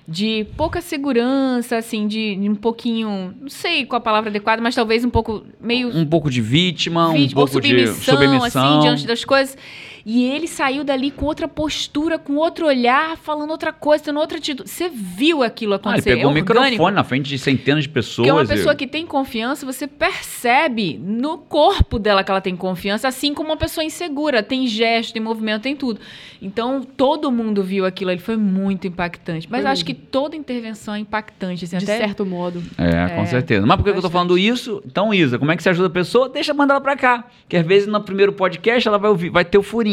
[0.08, 3.32] De pouca segurança, assim, de, de um pouquinho.
[3.40, 7.08] Não sei qual a palavra adequada, mas talvez um pouco meio Um pouco de vítima,
[7.08, 8.68] um vítima, ou pouco de submissão, submissão.
[8.72, 9.56] assim, diante das coisas.
[10.04, 14.38] E ele saiu dali com outra postura, com outro olhar, falando outra coisa, tendo outra
[14.38, 14.68] atitude.
[14.68, 16.10] Você viu aquilo Ah, ele acontecer?
[16.16, 16.62] pegou é o orgânico.
[16.70, 18.16] microfone na frente de centenas de pessoas.
[18.26, 22.40] Porque é uma e- pessoa que tem confiança, você percebe no corpo dela que ela
[22.40, 24.42] tem confiança, assim como uma pessoa insegura.
[24.42, 26.00] Tem gesto, tem movimento, tem tudo.
[26.40, 28.10] Então, todo mundo viu aquilo.
[28.10, 29.46] Ele foi muito impactante.
[29.48, 31.64] Mas Foi acho que toda intervenção é impactante.
[31.64, 32.62] Assim, De até certo modo.
[32.76, 33.64] É, com certeza.
[33.64, 34.82] Mas por que eu tô falando isso?
[34.84, 36.28] Então, Isa, como é que você ajuda a pessoa?
[36.28, 37.24] Deixa mandar ela pra cá.
[37.48, 39.91] Que às vezes no primeiro podcast ela vai ouvir, vai ter o furinho.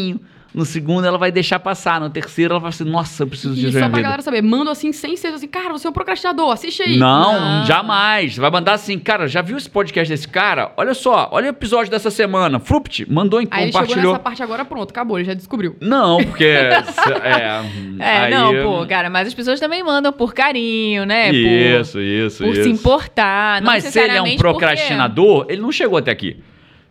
[0.52, 2.02] No segundo ela vai deixar passar.
[2.02, 4.02] No terceiro ela vai assim, nossa, eu preciso E disso só pra vida.
[4.02, 6.97] galera saber, manda assim sem ser assim, cara, você é um procrastinador, assiste aí.
[6.97, 8.34] Não, jamais.
[8.34, 10.72] Você vai mandar assim, cara, já viu esse podcast desse cara?
[10.76, 12.60] Olha só, olha o episódio dessa semana.
[12.60, 14.12] Frupt, mandou e Aí ele chegou compartilhou.
[14.14, 15.76] nessa parte agora, pronto, acabou, ele já descobriu.
[15.80, 16.45] Não, porque.
[17.24, 17.62] é,
[18.00, 21.28] É, aí- não, pô, cara, mas as pessoas também mandam por carinho, né?
[21.28, 22.64] Por- Isso, isso, por isso.
[22.64, 23.62] se importar.
[23.62, 26.38] não Mas se ele é um necessariamente porque- procrastinador, ele não chegou até aqui.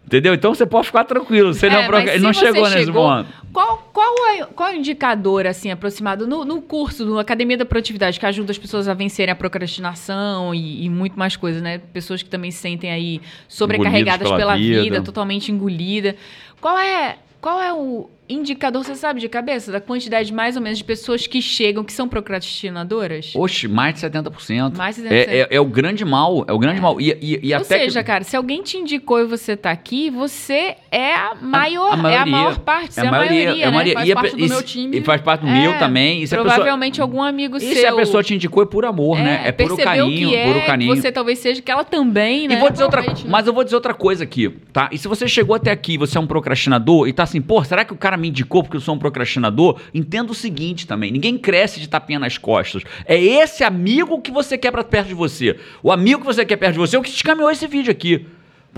[0.08, 0.32] Entendeu?
[0.32, 1.50] Então você pode ficar tranquilo.
[1.50, 3.28] Ele, é ele se não você chegou nesse chegou- momento.
[3.52, 7.66] Qual, qual, é, qual é o indicador, assim, aproximado no, no curso, no Academia da
[7.66, 11.78] Produtividade, que ajuda as pessoas a vencerem a procrastinação e, e muito mais coisas, né?
[11.92, 15.02] Pessoas que também se sentem aí sobrecarregadas Engolidos pela pela vida, vida.
[15.02, 16.16] totalmente engolida.
[16.60, 20.78] Qual é, qual é o, indicador, você sabe de cabeça, da quantidade mais ou menos
[20.78, 23.32] de pessoas que chegam, que são procrastinadoras?
[23.34, 24.76] Oxe, mais de 70%.
[24.76, 25.10] Mais de 70%.
[25.12, 27.00] É, é, é o grande mal, é o grande mal.
[27.00, 29.70] E, e, e Ou até seja, que, cara, se alguém te indicou e você tá
[29.70, 32.26] aqui, você é a maior, a é a maioria.
[32.26, 33.70] maior parte, você é é a maioria, é a né?
[33.70, 33.94] maioria.
[33.94, 34.98] Faz E a parte do e meu time.
[34.98, 36.20] E faz parte do É, meu também.
[36.20, 37.74] E a pessoa, Provavelmente algum amigo e seu.
[37.74, 39.42] se a pessoa te indicou é por amor, né?
[39.44, 40.96] É puro percebeu carinho, que é, puro carinho.
[40.96, 42.56] Você talvez seja que ela também, E né?
[42.56, 43.14] vou dizer outra, né?
[43.26, 44.88] mas eu vou dizer outra coisa aqui, tá?
[44.92, 47.84] E se você chegou até aqui, você é um procrastinador e tá assim, pô, será
[47.84, 49.80] que o cara me indicou porque eu sou um procrastinador?
[49.94, 52.82] Entenda o seguinte também, ninguém cresce de tapinha nas costas.
[53.06, 55.58] É esse amigo que você quer pra perto de você.
[55.82, 57.90] O amigo que você quer perto de você é o que te caminhou esse vídeo
[57.90, 58.26] aqui.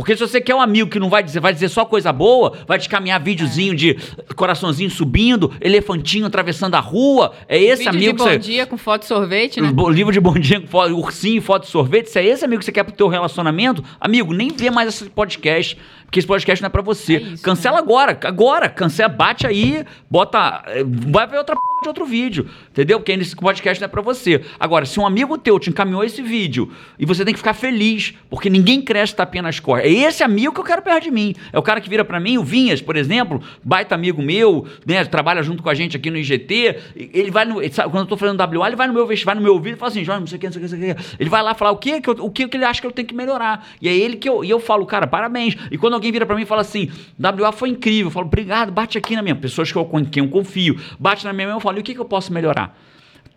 [0.01, 2.55] Porque se você quer um amigo que não vai dizer, vai dizer só coisa boa,
[2.67, 3.99] vai te caminhar videozinho de
[4.35, 8.67] coraçãozinho subindo, elefantinho atravessando a rua, é esse Vídeo amigo de que bom você dia
[8.67, 9.71] com foto de sorvete, né?
[9.91, 12.09] Livro de bom dia com foto, ursinho, foto de sorvete.
[12.09, 15.05] Se é esse amigo que você quer pro teu relacionamento, amigo, nem vê mais esse
[15.11, 15.77] podcast.
[16.07, 17.17] Porque esse podcast não é pra você.
[17.17, 18.69] É isso, cancela agora, agora.
[18.69, 20.63] Cancela, bate aí, bota.
[20.67, 22.47] eh, Vai ver outra de outro vídeo.
[22.73, 22.99] Entendeu?
[22.99, 24.43] Porque esse podcast não é pra você.
[24.59, 28.13] Agora, se um amigo teu te encaminhou esse vídeo e você tem que ficar feliz,
[28.29, 29.90] porque ninguém cresce tapinha nas costas.
[29.93, 31.35] Esse amigo que eu quero perto de mim.
[31.53, 35.05] É o cara que vira pra mim, o Vinhas, por exemplo, baita amigo meu, né?
[35.05, 36.77] Trabalha junto com a gente aqui no IGT.
[36.97, 37.61] Ele vai no.
[37.63, 39.75] ele sabe, quando eu tô fazendo WA, ele vai no meu vai no meu ouvido
[39.75, 40.95] e fala assim, João, não sei o que, não sei o que, não sei o
[40.95, 41.17] que.
[41.19, 42.93] Ele vai lá falar o que, que eu- o que, que ele acha que eu
[42.93, 43.67] tenho que melhorar.
[43.81, 44.45] E é ele que eu.
[44.45, 45.57] E eu falo, cara, parabéns.
[45.71, 48.71] E quando alguém vira pra mim e fala assim, WA foi incrível, eu falo, obrigado,
[48.71, 49.35] bate aqui na minha.
[49.35, 51.83] Pessoas que eu, com quem eu confio, bate na minha mão, eu falo, e o
[51.83, 52.77] que, que eu posso melhorar?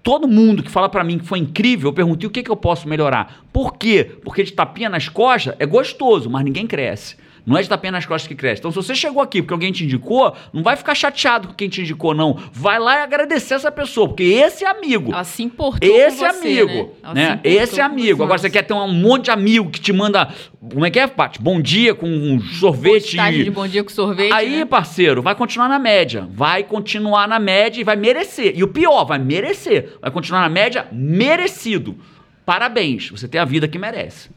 [0.04, 2.58] Todo mundo que fala pra mim que foi incrível, eu perguntei o que, que eu
[2.58, 3.46] posso melhorar.
[3.54, 4.18] Por quê?
[4.22, 7.16] Porque de tapinha nas costas é gostoso, mas ninguém cresce.
[7.46, 8.62] Não é de tapinha nas costas que cresce.
[8.62, 11.68] Então, se você chegou aqui porque alguém te indicou, não vai ficar chateado com quem
[11.68, 12.38] te indicou, não.
[12.54, 15.12] Vai lá e agradecer essa pessoa, porque esse é amigo.
[15.12, 17.14] Ela se importou Esse com você, amigo, né?
[17.14, 17.40] Né?
[17.44, 18.24] Esse com amigo.
[18.24, 20.34] Agora você quer ter um monte de amigo que te manda,
[20.72, 21.42] como é que é, Paty?
[21.42, 23.18] Bom dia com um sorvete.
[23.18, 24.66] Postagem de bom dia com sorvete, Aí, né?
[24.66, 26.28] parceiro, vai continuar na média.
[26.32, 28.54] Vai continuar na média e vai merecer.
[28.56, 29.98] E o pior, vai merecer.
[30.02, 31.98] Vai continuar na média merecido.
[32.46, 34.30] Parabéns, você tem a vida que merece.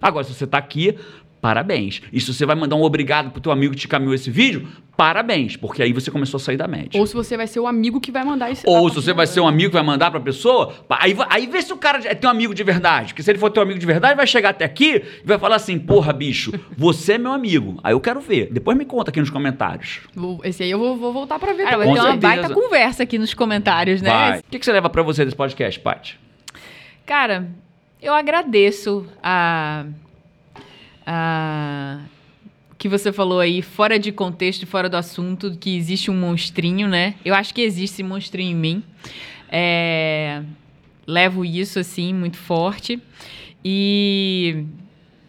[0.00, 0.96] Agora, se você tá aqui,
[1.40, 2.02] parabéns.
[2.12, 4.68] E se você vai mandar um obrigado pro teu amigo que te caminhou esse vídeo,
[4.96, 7.00] parabéns, porque aí você começou a sair da média.
[7.00, 8.62] Ou se você vai ser o amigo que vai mandar esse.
[8.68, 11.62] Ou se você vai ser um amigo que vai mandar pra pessoa, aí, aí vê
[11.62, 13.08] se o cara é teu amigo de verdade.
[13.14, 15.56] Porque se ele for teu amigo de verdade, vai chegar até aqui e vai falar
[15.56, 17.80] assim: porra, bicho, você é meu amigo.
[17.82, 18.48] Aí eu quero ver.
[18.52, 20.00] Depois me conta aqui nos comentários.
[20.14, 21.64] Vou- Esse aí eu vou, vou voltar pra ver.
[21.64, 24.10] Cara, vai ter uma baita conversa aqui nos comentários, né?
[24.10, 24.38] Vai.
[24.40, 26.18] O que, que você leva pra você desse podcast, Paty?
[27.06, 27.48] Cara,
[28.00, 29.84] eu agradeço a,
[31.12, 32.00] a
[32.78, 37.14] que você falou aí, fora de contexto, fora do assunto, que existe um monstrinho, né?
[37.22, 38.82] Eu acho que existe esse monstrinho em mim.
[39.52, 40.42] É,
[41.06, 42.98] levo isso, assim, muito forte.
[43.62, 44.64] E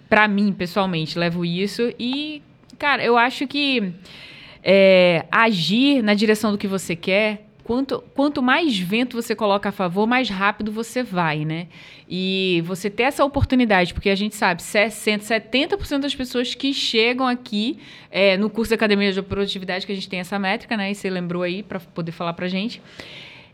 [0.07, 1.93] pra mim, pessoalmente, levo isso.
[1.99, 2.41] E,
[2.79, 3.91] cara, eu acho que
[4.63, 9.71] é, agir na direção do que você quer, quanto, quanto mais vento você coloca a
[9.71, 11.67] favor, mais rápido você vai, né?
[12.09, 17.27] E você ter essa oportunidade, porque a gente sabe, 60, 70% das pessoas que chegam
[17.27, 20.91] aqui é, no curso da Academia de Produtividade, que a gente tem essa métrica, né?
[20.91, 22.81] E você lembrou aí para poder falar pra gente,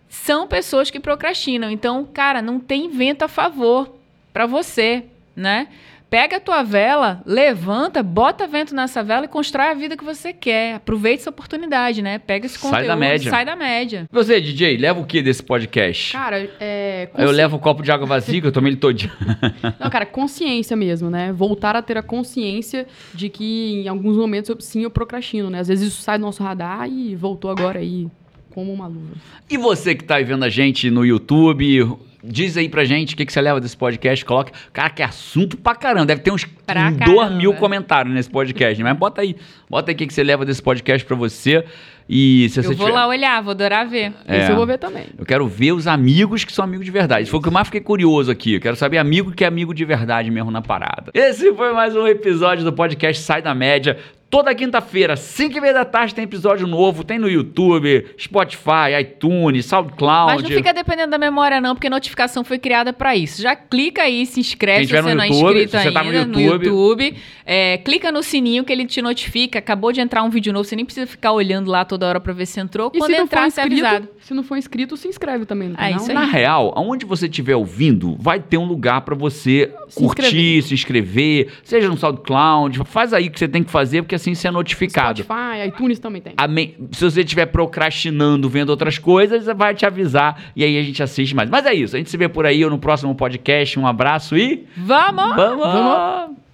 [0.10, 1.70] são pessoas que procrastinam.
[1.70, 3.93] Então, cara, não tem vento a favor
[4.34, 5.05] para você,
[5.36, 5.68] né?
[6.10, 10.32] Pega a tua vela, levanta, bota vento nessa vela e constrói a vida que você
[10.32, 10.76] quer.
[10.76, 12.18] Aproveite essa oportunidade, né?
[12.18, 13.30] Pega esse Sai conteúdo, da média.
[13.30, 14.08] sai da média.
[14.10, 16.14] E Você, DJ, leva o que desse podcast?
[16.14, 17.10] Cara, é.
[17.14, 19.12] Aí eu consci- levo um copo de água vazia, que eu tomei ele todinho.
[19.80, 21.34] Não, cara, consciência mesmo, né?
[21.34, 25.60] Voltar a ter a consciência de que em alguns momentos eu, sim eu procrastino, né?
[25.60, 28.08] Às vezes isso sai do nosso radar e voltou agora aí
[28.53, 29.14] como uma luva.
[29.49, 33.18] E você que tá aí vendo a gente no YouTube, diz aí pra gente o
[33.18, 34.24] que, que você leva desse podcast.
[34.26, 34.51] Coloca.
[34.74, 36.05] Cara, que assunto pra caramba.
[36.05, 37.30] Deve ter uns Pra dois caramba.
[37.38, 38.82] mil comentários nesse podcast.
[38.84, 39.36] Mas bota aí.
[39.70, 41.63] Bota aí o que, que você leva desse podcast pra você.
[42.09, 44.13] E se você Eu vou tiver- lá olhar, vou adorar ver.
[44.26, 44.39] É.
[44.39, 45.07] Esse eu vou ver também.
[45.18, 47.24] Eu quero ver os amigos que são amigos de verdade.
[47.24, 48.53] Isso foi o que eu mais fiquei curioso aqui.
[48.55, 51.11] Eu quero saber amigo que é amigo de verdade mesmo na parada.
[51.13, 53.97] Esse foi mais um episódio do podcast Sai da Média.
[54.30, 57.01] Toda quinta-feira, 5 e meia da tarde, tem episódio novo.
[57.01, 60.34] Tem no YouTube, Spotify, iTunes, SoundCloud.
[60.34, 63.41] Mas não fica dependendo da memória, não, porque notificação foi criada pra isso.
[63.41, 65.91] Já clica aí, se inscreve Quem se você no não é YouTube, inscrito se você
[65.91, 66.65] tá no ainda no YouTube.
[66.65, 67.17] YouTube.
[67.45, 69.59] É, clica no sininho que ele te notifica.
[69.59, 72.34] Acabou de entrar um vídeo novo, você nem precisa ficar olhando lá toda hora pra
[72.34, 72.91] ver se entrou.
[72.93, 74.09] E Quando entrar, você é avisado.
[74.28, 75.95] Se não for inscrito, se inscreve também no canal.
[75.95, 76.13] isso aí.
[76.13, 80.63] Na real, aonde você estiver ouvindo, vai ter um lugar pra você Se curtir, inscrever.
[80.63, 84.36] se inscrever, seja no SoundCloud, faz aí o que você tem que fazer, porque assim
[84.36, 85.23] você é notificado.
[85.23, 86.34] Spotify, iTunes também tem.
[86.36, 86.75] Amém.
[86.91, 91.34] Se você estiver procrastinando, vendo outras coisas, vai te avisar e aí a gente assiste
[91.34, 91.49] mais.
[91.49, 93.80] Mas é isso, a gente se vê por aí ou no próximo podcast.
[93.80, 95.36] Um abraço e Vamos!
[95.38, 95.65] vamos!
[95.67, 96.46] Vamos!